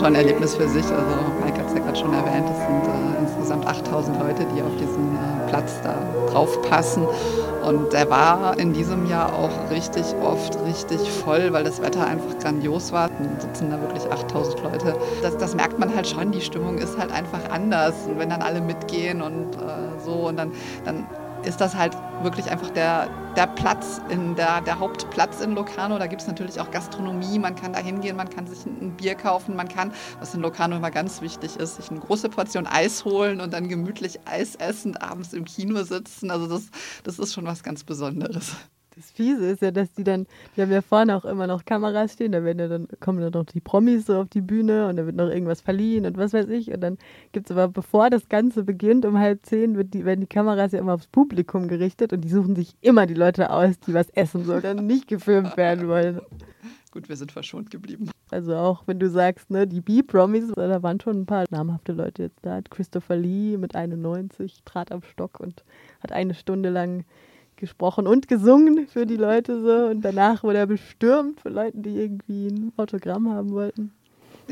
Schon 0.02 0.16
ein 0.16 0.16
Erlebnis 0.16 0.56
für 0.56 0.68
sich. 0.68 0.86
Also 0.86 1.16
es 1.68 1.74
ja 1.74 1.80
gerade 1.80 1.98
schon 1.98 2.14
erwähnt, 2.14 2.50
es 2.50 2.58
sind 2.58 2.91
äh, 3.92 3.96
insgesamt 3.96 4.16
8000 4.16 4.20
Leute, 4.20 4.46
die 4.56 4.62
auf 4.62 4.76
diesen 4.78 5.16
äh, 5.16 5.50
Platz 5.50 5.82
da 5.84 5.96
drauf 6.32 6.62
passen. 6.64 7.06
Und 7.66 7.94
der 7.94 8.10
war 8.10 8.58
in 8.58 8.74
diesem 8.74 9.06
Jahr 9.08 9.34
auch 9.34 9.70
richtig 9.70 10.04
oft 10.24 10.58
richtig 10.66 11.00
voll, 11.12 11.54
weil 11.54 11.64
das 11.64 11.82
Wetter 11.82 12.06
einfach 12.06 12.40
grandios 12.40 12.92
war. 12.92 13.10
Dann 13.10 13.40
sitzen 13.40 13.70
da 13.70 13.80
wirklich 13.80 14.12
8000 14.12 14.64
Leute. 14.64 14.96
Das, 15.22 15.38
das 15.38 15.56
merkt 15.56 15.78
man 15.78 15.94
halt 15.94 16.08
schon, 16.08 16.32
die 16.32 16.42
Stimmung 16.42 16.78
ist 16.80 16.98
halt 16.98 17.12
einfach 17.12 17.50
anders. 17.52 17.94
Und 18.08 18.18
wenn 18.18 18.30
dann 18.30 18.42
alle 18.42 18.62
mitgehen 18.62 19.22
und 19.22 19.56
äh, 19.56 20.00
so 20.04 20.28
und 20.28 20.38
dann, 20.38 20.52
dann 20.86 21.06
ist 21.44 21.62
das 21.62 21.76
halt 21.76 21.96
wirklich 22.24 22.50
einfach 22.52 22.70
der, 22.70 23.10
der 23.36 23.48
Platz, 23.48 24.02
in 24.10 24.36
der, 24.36 24.62
der 24.62 24.80
Hauptplatz 24.80 25.42
in 25.42 25.56
Locarno. 25.56 25.98
Da 25.98 26.08
gibt 26.08 26.22
es 26.22 26.28
natürlich 26.28 26.60
auch 26.60 26.72
Gastronomie, 26.72 27.40
man 27.40 27.56
kann 27.56 27.74
da 27.74 27.80
hingehen, 27.80 28.16
man 28.16 28.30
kann 28.30 28.48
sich 28.48 28.66
ein 28.66 28.96
Bier 28.96 29.16
kaufen, 29.16 29.56
man 29.56 29.68
kann, 29.68 29.94
was 30.20 30.34
in 30.34 30.42
Locarno 30.42 30.76
immer 30.76 30.92
ganz 30.92 31.22
wichtig 31.22 31.58
ist, 31.58 31.78
sich 31.78 31.90
eine 31.90 32.00
große 32.00 32.30
Portion 32.30 32.68
Eis 32.68 33.06
holen 33.06 33.42
und 33.42 33.54
dann 33.54 33.68
gemütlich 33.68 34.20
Eis 34.26 34.56
essen, 34.56 34.98
abends 34.98 35.34
im 35.34 35.46
Kino 35.46 35.84
sitzen. 35.84 36.32
Also 36.32 36.48
das, 36.48 36.70
das 37.04 37.20
ist 37.20 37.34
schon 37.34 37.46
was 37.46 37.64
ganz 37.64 37.84
Besonderes 37.84 38.56
das 38.96 39.12
Fiese 39.12 39.46
ist 39.48 39.62
ja, 39.62 39.72
dass 39.72 39.94
die 39.94 40.04
dann, 40.04 40.28
die 40.56 40.62
haben 40.62 40.72
ja 40.72 40.82
vorne 40.82 41.16
auch 41.16 41.26
immer 41.26 41.48
noch 41.48 41.66
Kameras 41.66 42.14
stehen, 42.14 42.32
da 42.32 42.44
werden 42.44 42.60
ja 42.60 42.68
dann, 42.68 42.88
kommen 43.00 43.22
dann 43.22 43.32
noch 43.32 43.46
die 43.46 43.62
Promis 43.62 44.06
so 44.06 44.18
auf 44.18 44.30
die 44.30 44.42
Bühne 44.42 44.88
und 44.88 44.98
da 44.98 45.06
wird 45.06 45.16
noch 45.16 45.30
irgendwas 45.30 45.62
verliehen 45.62 46.06
und 46.06 46.18
was 46.18 46.34
weiß 46.34 46.50
ich. 46.50 46.72
Und 46.72 46.82
dann 46.82 46.98
gibt 47.32 47.50
es 47.50 47.58
aber, 47.58 47.68
bevor 47.68 48.10
das 48.10 48.28
Ganze 48.30 48.64
beginnt, 48.64 49.06
um 49.06 49.18
halb 49.18 49.46
zehn, 49.46 49.76
wird 49.76 49.94
die, 49.94 50.06
werden 50.06 50.22
die 50.22 50.28
Kameras 50.28 50.74
ja 50.74 50.80
immer 50.80 50.94
aufs 50.94 51.08
Publikum 51.08 51.68
gerichtet 51.68 52.14
und 52.14 52.22
die 52.22 52.30
suchen 52.30 52.56
sich 52.56 52.76
immer 52.82 53.06
die 53.06 53.14
Leute 53.14 53.50
aus, 53.50 53.80
die 53.80 53.94
was 53.94 54.10
essen 54.10 54.44
sollen 54.46 54.80
und 54.80 54.88
nicht 54.88 55.08
gefilmt 55.08 55.58
werden 55.58 55.88
wollen. 55.88 56.22
Gut, 56.92 57.08
wir 57.08 57.16
sind 57.16 57.32
verschont 57.32 57.72
geblieben. 57.72 58.12
Also 58.32 58.56
auch 58.56 58.84
wenn 58.86 59.00
du 59.00 59.10
sagst, 59.10 59.50
ne, 59.50 59.66
die 59.66 59.80
B-Promis, 59.80 60.52
da 60.54 60.84
waren 60.84 61.00
schon 61.00 61.22
ein 61.22 61.26
paar 61.26 61.46
namhafte 61.50 61.94
Leute 61.94 62.24
jetzt 62.24 62.40
da. 62.42 62.62
Christopher 62.62 63.16
Lee 63.16 63.58
mit 63.58 63.76
91 63.76 64.64
trat 64.66 64.92
am 64.92 65.02
Stock 65.02 65.40
und 65.40 65.64
hat 66.02 66.12
eine 66.12 66.34
Stunde 66.34 66.70
lang 66.70 67.06
gesprochen 67.62 68.08
und 68.08 68.28
gesungen 68.28 68.88
für 68.88 69.06
die 69.06 69.16
Leute 69.16 69.62
so. 69.62 69.92
Und 69.92 70.02
danach 70.02 70.44
wurde 70.44 70.58
er 70.58 70.68
bestürmt 70.68 71.40
von 71.40 71.54
Leuten, 71.54 71.84
die 71.84 71.96
irgendwie 71.96 72.48
ein 72.48 72.74
Autogramm 72.76 73.30
haben 73.30 73.52
wollten. 73.52 73.94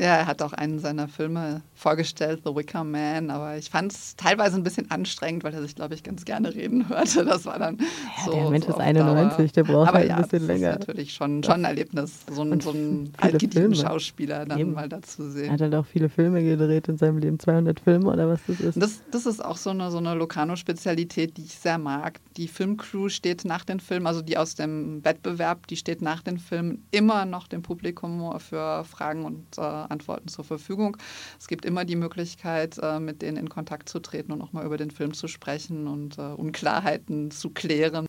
Ja, 0.00 0.16
er 0.16 0.26
hat 0.26 0.40
auch 0.40 0.54
einen 0.54 0.78
seiner 0.78 1.08
Filme 1.08 1.60
vorgestellt, 1.74 2.40
The 2.46 2.56
Wicker 2.56 2.84
Man, 2.84 3.28
aber 3.28 3.58
ich 3.58 3.68
fand 3.68 3.92
es 3.92 4.16
teilweise 4.16 4.56
ein 4.56 4.62
bisschen 4.62 4.90
anstrengend, 4.90 5.44
weil 5.44 5.52
er 5.52 5.60
sich, 5.60 5.74
glaube 5.74 5.94
ich, 5.94 6.02
ganz 6.02 6.24
gerne 6.24 6.54
reden 6.54 6.88
hörte. 6.88 7.22
Das 7.22 7.44
war 7.44 7.58
dann 7.58 7.76
ja, 7.76 8.24
so. 8.24 8.32
Der 8.32 8.48
Mensch 8.48 8.64
so 8.64 8.72
ist 8.72 8.80
91, 8.80 9.52
der 9.52 9.64
braucht 9.64 9.88
aber 9.88 9.98
halt 9.98 10.10
ein 10.10 10.16
ja, 10.16 10.22
bisschen 10.22 10.46
länger. 10.46 10.68
Das 10.68 10.80
ist 10.80 10.88
natürlich 10.88 11.12
schon, 11.12 11.44
schon 11.44 11.52
ein 11.52 11.64
Erlebnis, 11.64 12.20
so, 12.30 12.40
ein, 12.40 12.60
so 12.60 12.70
einen 12.70 13.12
altgedienten 13.18 13.74
Schauspieler 13.74 14.46
dann 14.46 14.58
Eben. 14.58 14.72
mal 14.72 14.88
dazu 14.88 15.28
sehen. 15.28 15.44
Er 15.44 15.52
hat 15.52 15.60
halt 15.60 15.74
auch 15.74 15.84
viele 15.84 16.08
Filme 16.08 16.42
gedreht 16.42 16.88
in 16.88 16.96
seinem 16.96 17.18
Leben, 17.18 17.38
200 17.38 17.78
Filme 17.78 18.10
oder 18.10 18.26
was 18.26 18.40
das 18.46 18.58
ist. 18.58 18.80
Das, 18.80 19.02
das 19.10 19.26
ist 19.26 19.44
auch 19.44 19.58
so 19.58 19.68
eine, 19.68 19.90
so 19.90 19.98
eine 19.98 20.14
Locarno-Spezialität, 20.14 21.36
die 21.36 21.42
ich 21.42 21.56
sehr 21.56 21.76
mag. 21.76 22.20
Die 22.38 22.48
Filmcrew 22.48 23.10
steht 23.10 23.44
nach 23.44 23.66
den 23.66 23.80
Filmen, 23.80 24.06
also 24.06 24.22
die 24.22 24.38
aus 24.38 24.54
dem 24.54 25.04
Wettbewerb, 25.04 25.66
die 25.66 25.76
steht 25.76 26.00
nach 26.00 26.22
den 26.22 26.38
Filmen 26.38 26.86
immer 26.90 27.26
noch 27.26 27.48
dem 27.48 27.60
Publikum 27.60 28.40
für 28.40 28.84
Fragen 28.84 29.26
und 29.26 29.58
äh, 29.58 29.89
Antworten 29.90 30.28
zur 30.28 30.44
Verfügung. 30.44 30.96
Es 31.38 31.48
gibt 31.48 31.64
immer 31.64 31.84
die 31.84 31.96
Möglichkeit, 31.96 32.78
äh, 32.82 33.00
mit 33.00 33.22
denen 33.22 33.36
in 33.36 33.48
Kontakt 33.48 33.88
zu 33.88 34.00
treten 34.00 34.32
und 34.32 34.42
auch 34.42 34.52
mal 34.52 34.64
über 34.64 34.76
den 34.76 34.90
Film 34.90 35.12
zu 35.12 35.28
sprechen 35.28 35.86
und 35.86 36.18
äh, 36.18 36.22
Unklarheiten 36.22 37.30
zu 37.30 37.50
klären. 37.50 38.06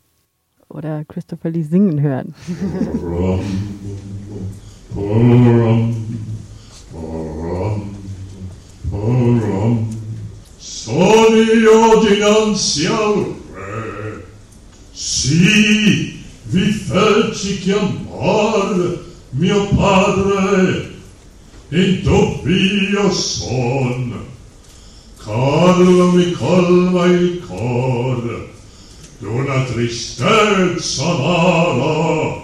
Oder 0.69 1.03
Christopher 1.05 1.49
Lee 1.49 1.63
singen 1.63 2.01
hören. 2.01 2.33
Sono 10.57 11.35
io 11.35 11.99
dinanzi 11.99 12.85
al 12.87 13.35
re, 13.53 14.25
sì, 14.91 16.21
vi 16.43 16.71
feci 16.71 17.59
chiamare 17.59 18.99
mio 19.31 19.67
padre 19.75 20.90
in 21.71 22.01
dubbio 22.03 23.11
son. 23.11 24.25
Calmi 25.23 26.31
calma 26.33 27.05
il 27.05 27.41
cor. 27.47 28.49
D'una 29.19 29.63
tristezza 29.63 31.05
amara. 31.05 32.43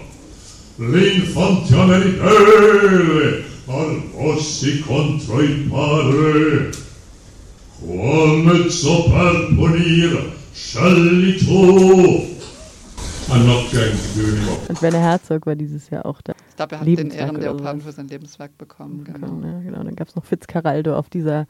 L'infantiale 0.78 2.04
ribelle 2.04 3.44
arvossi 3.66 4.80
contro 4.80 5.42
il 5.42 5.60
padre 5.70 6.70
qual 7.80 8.44
mezzo 8.44 9.04
per 9.10 9.54
punir 9.56 10.32
scegli 10.54 11.38
tu. 11.44 12.37
Und 13.30 14.82
Werner 14.82 15.00
Herzog 15.00 15.46
war 15.46 15.56
dieses 15.56 15.90
Jahr 15.90 16.06
auch 16.06 16.22
da. 16.22 16.34
glaube, 16.56 16.76
er 16.76 16.80
hat 16.80 16.88
den 16.88 17.12
Ehrenleoparden 17.12 17.82
für 17.82 17.92
sein 17.92 18.08
Lebenswerk 18.08 18.58
bekommen. 18.58 19.04
Genau. 19.04 19.42
Ja, 19.46 19.60
genau. 19.60 19.84
Dann 19.84 19.96
gab 19.96 20.08
es 20.08 20.16
noch 20.16 20.26
Fitzcarraldo 20.26 20.96
auf 20.98 21.10
dieser 21.10 21.46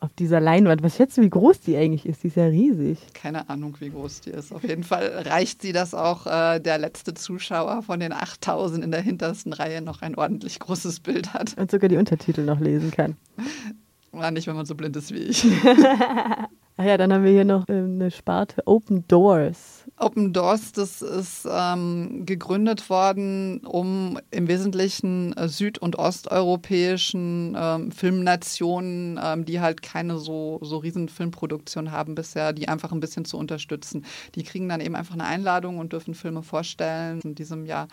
auf 0.00 0.14
dieser 0.14 0.40
Leinwand. 0.40 0.82
Was 0.82 0.96
schätzt 0.96 1.18
du, 1.18 1.22
wie 1.22 1.28
groß 1.28 1.60
die 1.60 1.76
eigentlich 1.76 2.06
ist? 2.06 2.22
Die 2.22 2.28
ist 2.28 2.36
ja 2.36 2.46
riesig. 2.46 2.98
Keine 3.12 3.50
Ahnung, 3.50 3.76
wie 3.80 3.90
groß 3.90 4.22
die 4.22 4.30
ist. 4.30 4.50
Auf 4.50 4.62
jeden 4.62 4.82
Fall 4.82 5.06
reicht 5.26 5.60
sie, 5.60 5.72
dass 5.72 5.92
auch 5.92 6.26
äh, 6.26 6.58
der 6.58 6.78
letzte 6.78 7.12
Zuschauer 7.12 7.82
von 7.82 8.00
den 8.00 8.12
8000 8.12 8.82
in 8.82 8.90
der 8.90 9.02
hintersten 9.02 9.52
Reihe 9.52 9.82
noch 9.82 10.00
ein 10.00 10.16
ordentlich 10.16 10.58
großes 10.58 11.00
Bild 11.00 11.34
hat. 11.34 11.54
Und 11.58 11.70
sogar 11.70 11.90
die 11.90 11.98
Untertitel 11.98 12.42
noch 12.42 12.60
lesen 12.60 12.90
kann. 12.90 13.16
War 14.12 14.30
nicht, 14.30 14.46
wenn 14.46 14.56
man 14.56 14.66
so 14.66 14.74
blind 14.74 14.96
ist 14.96 15.12
wie 15.12 15.18
ich. 15.18 15.46
Ach 16.76 16.84
ja, 16.84 16.96
dann 16.96 17.12
haben 17.12 17.24
wir 17.24 17.30
hier 17.30 17.44
noch 17.44 17.68
ähm, 17.68 17.96
eine 18.00 18.10
Sparte 18.10 18.66
Open 18.66 19.04
Doors. 19.06 19.79
Open 20.00 20.32
Doors, 20.32 20.72
das 20.72 21.02
ist 21.02 21.46
ähm, 21.50 22.24
gegründet 22.24 22.88
worden, 22.88 23.58
um 23.58 24.18
im 24.30 24.48
Wesentlichen 24.48 25.36
äh, 25.36 25.46
süd- 25.46 25.78
und 25.78 25.98
osteuropäischen 25.98 27.54
ähm, 27.58 27.92
Filmnationen, 27.92 29.20
ähm, 29.22 29.44
die 29.44 29.60
halt 29.60 29.82
keine 29.82 30.18
so, 30.18 30.58
so 30.62 30.78
riesen 30.78 31.08
Filmproduktion 31.08 31.92
haben 31.92 32.14
bisher, 32.14 32.54
die 32.54 32.68
einfach 32.68 32.92
ein 32.92 33.00
bisschen 33.00 33.26
zu 33.26 33.36
unterstützen. 33.36 34.06
Die 34.34 34.42
kriegen 34.42 34.68
dann 34.68 34.80
eben 34.80 34.96
einfach 34.96 35.14
eine 35.14 35.24
Einladung 35.24 35.78
und 35.78 35.92
dürfen 35.92 36.14
Filme 36.14 36.42
vorstellen. 36.42 37.20
In 37.22 37.34
diesem 37.34 37.66
Jahr 37.66 37.88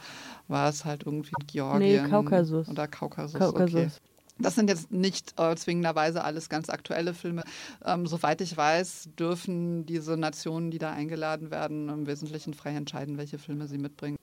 war 0.47 0.69
es 0.69 0.85
halt 0.85 1.05
irgendwie 1.05 1.31
Georgien. 1.47 2.03
Nee, 2.03 2.09
Kaukasus. 2.09 2.69
Oder 2.69 2.87
Kaukasus. 2.87 3.37
Kaukasus. 3.37 3.75
Okay. 3.75 4.16
Das 4.39 4.56
sind 4.56 4.70
jetzt 4.70 4.91
nicht 4.91 5.34
äh, 5.39 5.56
zwingenderweise 5.56 6.24
alles 6.24 6.50
ganz 6.50 6.70
aktuelle 6.70 7.13
Filme. 7.13 7.44
Ähm, 7.86 8.06
soweit 8.06 8.41
ich 8.41 8.56
weiß, 8.56 9.10
dürfen 9.17 9.86
diese 9.86 10.17
Nationen, 10.17 10.72
die 10.72 10.77
da 10.77 10.91
eingeladen 10.91 11.51
werden, 11.51 11.89
im 11.89 12.08
Wesentlichen 12.08 12.53
frei 12.53 12.75
entscheiden, 12.75 13.17
welche 13.17 13.38
Filme 13.38 13.67
sie 13.67 13.77
mitbringen. 13.77 14.17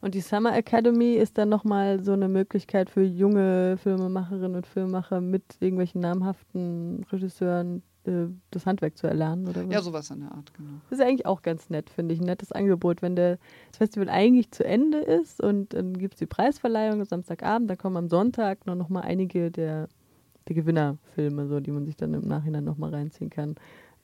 Und 0.00 0.14
die 0.14 0.20
Summer 0.20 0.54
Academy 0.54 1.14
ist 1.14 1.38
dann 1.38 1.48
nochmal 1.48 2.02
so 2.04 2.12
eine 2.12 2.28
Möglichkeit 2.28 2.90
für 2.90 3.02
junge 3.02 3.78
Filmemacherinnen 3.82 4.56
und 4.56 4.66
Filmemacher 4.66 5.22
mit 5.22 5.44
irgendwelchen 5.60 6.02
namhaften 6.02 7.06
Regisseuren 7.10 7.82
äh, 8.06 8.26
das 8.50 8.66
Handwerk 8.66 8.96
zu 8.96 9.06
erlernen, 9.06 9.48
oder 9.48 9.66
was? 9.66 9.72
Ja, 9.72 9.82
sowas 9.82 10.10
in 10.10 10.20
der 10.20 10.32
Art, 10.32 10.52
genau. 10.54 10.70
Das 10.90 10.98
ist 10.98 11.04
eigentlich 11.04 11.26
auch 11.26 11.42
ganz 11.42 11.70
nett, 11.70 11.90
finde 11.90 12.14
ich. 12.14 12.20
Ein 12.20 12.26
nettes 12.26 12.52
Angebot, 12.52 13.02
wenn 13.02 13.16
der, 13.16 13.38
das 13.70 13.78
Festival 13.78 14.08
eigentlich 14.08 14.50
zu 14.50 14.64
Ende 14.64 14.98
ist 14.98 15.42
und 15.42 15.74
dann 15.74 15.96
gibt 15.96 16.14
es 16.14 16.18
die 16.18 16.26
Preisverleihung 16.26 17.04
Samstagabend, 17.04 17.70
dann 17.70 17.78
kommen 17.78 17.96
am 17.96 18.08
Sonntag 18.08 18.66
noch, 18.66 18.74
noch 18.74 18.88
mal 18.88 19.00
einige 19.00 19.50
der, 19.50 19.88
der 20.48 20.54
Gewinnerfilme, 20.54 21.46
so, 21.48 21.60
die 21.60 21.70
man 21.70 21.84
sich 21.84 21.96
dann 21.96 22.14
im 22.14 22.26
Nachhinein 22.28 22.64
nochmal 22.64 22.90
reinziehen 22.90 23.30
kann. 23.30 23.56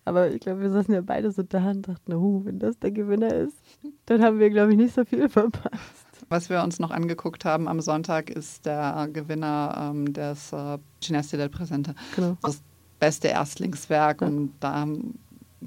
Aber 0.04 0.30
ich 0.30 0.40
glaube, 0.40 0.62
wir 0.62 0.70
saßen 0.70 0.94
ja 0.94 1.02
beide 1.02 1.30
so 1.30 1.42
da 1.42 1.70
und 1.70 1.86
dachten, 1.86 2.14
uh, 2.14 2.44
wenn 2.44 2.58
das 2.58 2.78
der 2.78 2.90
Gewinner 2.90 3.32
ist, 3.34 3.56
dann 4.06 4.22
haben 4.22 4.38
wir, 4.38 4.50
glaube 4.50 4.72
ich, 4.72 4.78
nicht 4.78 4.94
so 4.94 5.04
viel 5.04 5.28
verpasst. 5.28 6.06
Was 6.28 6.48
wir 6.48 6.62
uns 6.62 6.78
noch 6.78 6.90
angeguckt 6.90 7.44
haben 7.44 7.68
am 7.68 7.80
Sonntag 7.80 8.30
ist 8.30 8.64
der 8.64 9.08
Gewinner 9.12 9.90
ähm, 9.92 10.12
des 10.12 10.52
äh, 10.52 10.78
Cineste 11.02 11.36
del 11.36 11.48
Presente. 11.48 11.94
Genau. 12.14 12.36
Das 12.42 12.62
beste 13.00 13.28
Erstlingswerk. 13.28 14.22
Und 14.22 14.52
da 14.60 14.86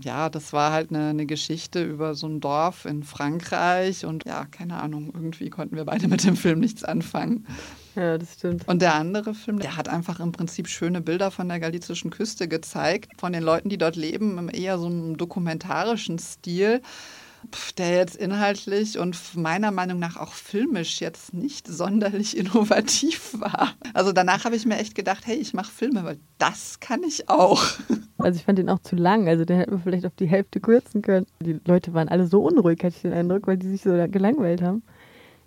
ja, 0.02 0.30
das 0.30 0.54
war 0.54 0.72
halt 0.72 0.90
eine, 0.90 1.10
eine, 1.10 1.25
Geschichte 1.25 1.84
über 1.84 2.16
so 2.16 2.28
ein 2.28 2.40
Dorf 2.40 2.86
in 2.86 3.04
Frankreich 3.04 4.06
und 4.06 4.25
ja, 4.25 4.46
keine 4.46 4.82
Ahnung, 4.82 5.12
irgendwie 5.13 5.50
konnten 5.50 5.75
wir 5.75 5.86
beide 5.86 6.08
mit 6.10 6.24
dem 6.24 6.36
Film 6.36 6.60
nichts 6.60 6.84
anfangen. 6.84 7.46
Ja, 7.96 8.18
das 8.18 8.34
stimmt. 8.34 8.68
Und 8.68 8.82
der 8.82 8.96
andere 8.96 9.36
Film, 9.36 9.60
der 9.60 9.78
hat 9.78 9.88
einfach 9.88 10.20
im 10.20 10.32
Prinzip 10.32 10.68
schöne 10.68 11.02
Bilder 11.02 11.30
von 11.30 11.48
der 11.48 11.60
galizischen 11.60 12.10
Küste 12.10 12.48
gezeigt, 12.48 13.12
von 13.20 13.34
den 13.34 13.44
Leuten, 13.44 13.70
die 13.70 13.78
dort 13.78 13.96
leben, 13.96 14.38
im 14.40 14.50
eher 14.50 14.80
so 14.80 14.88
einem 14.88 15.16
dokumentarischen 15.18 16.18
Stil 16.18 16.82
der 17.78 17.98
jetzt 17.98 18.16
inhaltlich 18.16 18.98
und 18.98 19.18
meiner 19.36 19.72
Meinung 19.72 20.00
nach 20.00 20.18
auch 20.18 20.34
filmisch 20.34 21.02
jetzt 21.02 21.34
nicht 21.34 21.68
sonderlich 21.68 22.38
innovativ 22.38 23.40
war. 23.40 23.74
Also 23.94 24.12
danach 24.12 24.46
habe 24.46 24.56
ich 24.56 24.66
mir 24.66 24.78
echt 24.78 24.96
gedacht, 24.96 25.24
hey, 25.26 25.36
ich 25.36 25.54
mache 25.54 25.72
Filme, 25.72 26.04
weil 26.04 26.20
das 26.38 26.80
kann 26.80 27.04
ich 27.04 27.30
auch. 27.30 27.64
Also 28.20 28.38
ich 28.38 28.46
fand 28.46 28.58
den 28.58 28.70
auch 28.70 28.80
zu 28.80 28.96
lang, 28.96 29.28
also 29.28 29.44
den 29.44 29.58
hätten 29.58 29.72
wir 29.72 29.80
vielleicht 29.80 30.06
auf 30.06 30.16
die 30.16 30.28
Hälfte 30.28 30.62
kürzen 30.62 31.02
können. 31.02 31.26
Die 31.42 31.60
Leute 31.66 31.94
waren 31.94 32.08
alle 32.08 32.26
so 32.26 32.42
unruhig, 32.42 32.82
hatte 32.82 32.96
ich 32.96 33.02
den 33.02 33.12
Eindruck, 33.12 33.48
weil 33.48 33.58
die 33.58 33.68
sich 33.68 33.82
so 33.82 33.90
gelangweilt 33.90 34.62
haben. 34.62 34.82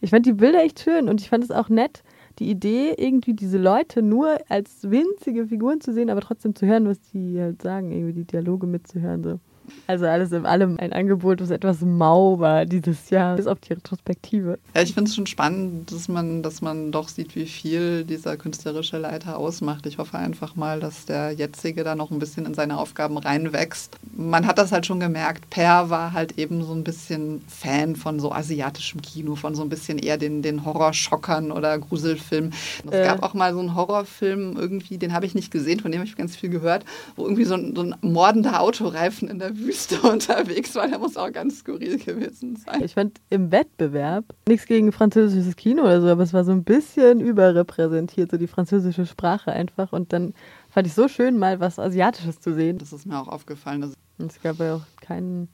Ich 0.03 0.11
fand 0.11 0.27
die 0.27 0.35
Bilder 0.35 0.63
echt 0.63 0.81
schön 0.81 1.09
und 1.09 1.23
ich 1.23 1.31
fand 1.31 1.43
es 1.43 1.51
auch 1.51 1.71
nett, 1.71 2.03
die 2.39 2.51
Idee, 2.51 2.95
irgendwie 2.99 3.33
diese 3.33 3.57
Leute 3.57 4.03
nur 4.03 4.39
als 4.49 4.91
winzige 4.91 5.47
Figuren 5.47 5.81
zu 5.81 5.95
sehen, 5.95 6.11
aber 6.11 6.21
trotzdem 6.21 6.55
zu 6.55 6.67
hören, 6.67 6.87
was 6.87 7.01
die 7.13 7.41
halt 7.41 7.63
sagen, 7.63 7.93
irgendwie 7.93 8.13
die 8.13 8.25
Dialoge 8.25 8.67
mitzuhören. 8.67 9.25
So. 9.25 9.41
Also 9.87 10.07
alles 10.07 10.33
in 10.33 10.47
allem 10.47 10.79
ein 10.79 10.93
Angebot, 10.93 11.41
was 11.41 11.51
etwas 11.51 11.81
mau 11.81 12.39
war 12.39 12.67
dieses 12.67 13.11
Jahr, 13.11 13.37
bis 13.37 13.47
auf 13.47 13.61
die 13.61 13.73
Retrospektive. 13.73 14.59
Ja, 14.75 14.83
ich 14.83 14.95
finde 14.95 15.09
es 15.09 15.15
schon 15.15 15.27
spannend, 15.27 15.93
dass 15.93 16.09
man, 16.09 16.43
dass 16.43 16.63
man 16.63 16.93
doch 16.93 17.09
sieht, 17.09 17.37
wie 17.37 17.47
viel 17.47 18.05
dieser 18.05 18.37
künstlerische 18.37 18.99
Leiter 18.99 19.39
ausmacht. 19.39 19.87
Ich 19.87 19.99
hoffe 19.99 20.19
einfach 20.19 20.57
mal, 20.57 20.81
dass 20.81 21.07
der 21.07 21.33
jetzige 21.33 21.85
da 21.85 21.95
noch 21.95 22.11
ein 22.11 22.19
bisschen 22.19 22.47
in 22.47 22.55
seine 22.55 22.79
Aufgaben 22.79 23.19
reinwächst. 23.19 23.97
Man 24.17 24.47
hat 24.47 24.59
das 24.59 24.73
halt 24.73 24.87
schon 24.87 25.01
gemerkt, 25.01 25.51
Per 25.51 25.91
war 25.91 26.13
halt 26.13 26.39
eben 26.39 26.65
so 26.65 26.73
ein 26.73 26.85
bisschen 26.85 27.43
Fan 27.49 27.97
von 27.97 28.21
so 28.21 28.33
asiatischem 28.33 29.03
Kino, 29.03 29.35
von 29.35 29.55
so 29.55 29.63
ein 29.63 29.69
bisschen 29.69 29.99
eher 29.99 30.17
den, 30.19 30.43
den 30.43 30.65
Horrorschockern 30.65 31.53
oder 31.53 31.79
Gruselfilmen. 31.79 32.53
Es 32.87 32.93
äh. 32.93 33.05
gab 33.05 33.23
auch 33.23 33.35
mal 33.35 33.53
so 33.53 33.61
einen 33.61 33.75
Horrorfilm 33.75 34.57
irgendwie, 34.57 34.99
den 34.99 35.13
habe 35.13 35.27
ich 35.27 35.35
nicht 35.35 35.51
gesehen, 35.51 35.81
von 35.81 35.91
dem 35.93 36.01
habe 36.01 36.09
ich 36.09 36.17
ganz 36.17 36.37
viel 36.37 36.51
gehört, 36.51 36.85
wo 37.17 37.25
irgendwie 37.25 37.45
so 37.45 37.55
ein, 37.55 37.75
so 37.75 37.83
ein 37.83 37.95
mordender 38.01 38.61
Autoreifen 38.61 39.29
in 39.29 39.39
der 39.39 39.56
Wüste 39.59 40.01
unterwegs 40.11 40.75
war. 40.75 40.89
Der 40.89 40.99
muss 40.99 41.17
auch 41.17 41.33
ganz 41.33 41.61
skurril 41.61 41.99
gewesen 41.99 42.57
sein. 42.57 42.83
Ich 42.83 42.95
fand 42.95 43.21
im 43.31 43.51
Wettbewerb 43.51 44.25
nichts 44.49 44.67
gegen 44.67 44.93
französisches 44.93 45.57
Kino 45.57 45.83
oder 45.83 46.01
so, 46.01 46.09
aber 46.09 46.23
es 46.23 46.33
war 46.33 46.45
so 46.45 46.53
ein 46.53 46.65
bisschen 46.65 47.21
überrepräsentiert, 47.21 48.31
so 48.31 48.37
die 48.37 48.47
französische 48.47 49.07
Sprache 49.07 49.53
einfach. 49.53 49.93
Und 49.93 50.13
dann 50.13 50.35
fand 50.69 50.87
ich 50.87 50.95
so 50.95 51.09
schön, 51.09 51.39
mal 51.39 51.61
was 51.61 51.79
Asiatisches 51.79 52.41
zu 52.41 52.55
sehen. 52.55 52.79
Das 52.79 52.93
ist 52.93 53.07
mir 53.07 53.19
auch 53.19 53.29
aufgefallen. 53.29 53.95
Es 54.19 54.41
gab 54.41 54.59
ja 54.59 54.77
auch 54.77 54.87
keinen 55.01 55.49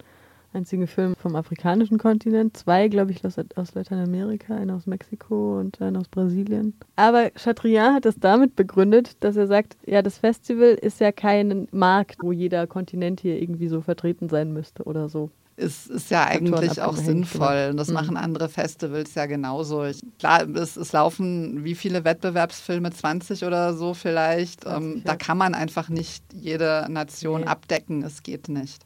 einzigen 0.53 0.87
Film 0.87 1.15
vom 1.17 1.37
afrikanischen 1.37 1.99
Kontinent. 1.99 2.57
Zwei, 2.57 2.89
glaube 2.89 3.13
ich, 3.13 3.25
aus, 3.25 3.37
aus 3.57 3.75
Lateinamerika, 3.75 4.55
einer 4.55 4.77
aus 4.77 4.87
Mexiko 4.87 5.59
und 5.59 5.81
einer 5.81 6.01
aus 6.01 6.09
Brasilien. 6.09 6.75
Aber 6.97 7.31
Chatrian 7.31 7.95
hat 7.95 8.05
das 8.05 8.17
damit 8.19 8.57
begründet, 8.57 9.17
dass 9.21 9.37
er 9.37 9.47
sagt, 9.47 9.77
ja, 9.87 10.03
das 10.03 10.19
Festival 10.19 10.75
ist 10.81 11.01
ja 11.01 11.13
kein 11.13 11.69
Markt, 11.73 12.17
wo 12.23 12.33
jeder 12.33 12.67
Kontinent 12.67 13.21
hier 13.21 13.41
irgendwie 13.41 13.69
so 13.69 13.81
vertreten 13.81 14.29
sein 14.29 14.53
müsste 14.53 14.85
oder 14.85 15.09
so 15.09 15.31
ist, 15.57 15.89
ist 15.89 16.11
ja 16.11 16.25
eigentlich 16.25 16.81
auch 16.81 16.97
sinnvoll. 16.97 17.69
Und 17.71 17.77
das 17.77 17.89
mhm. 17.89 17.95
machen 17.95 18.17
andere 18.17 18.49
Festivals 18.49 19.15
ja 19.15 19.27
genauso. 19.27 19.85
Ich, 19.85 20.01
klar, 20.19 20.49
es, 20.49 20.77
es, 20.77 20.93
laufen 20.93 21.65
wie 21.65 21.75
viele 21.75 22.05
Wettbewerbsfilme, 22.05 22.91
20 22.91 23.45
oder 23.45 23.75
so 23.75 23.95
vielleicht. 23.95 24.63
20, 24.63 24.83
ähm, 24.83 24.97
ja. 24.97 25.03
Da 25.05 25.17
kann 25.17 25.39
man 25.39 25.55
einfach 25.55 25.89
nicht 25.89 26.25
jede 26.33 26.87
Nation 26.89 27.43
nee. 27.43 27.47
abdecken. 27.47 28.03
Es 28.03 28.23
geht 28.23 28.49
nicht. 28.49 28.81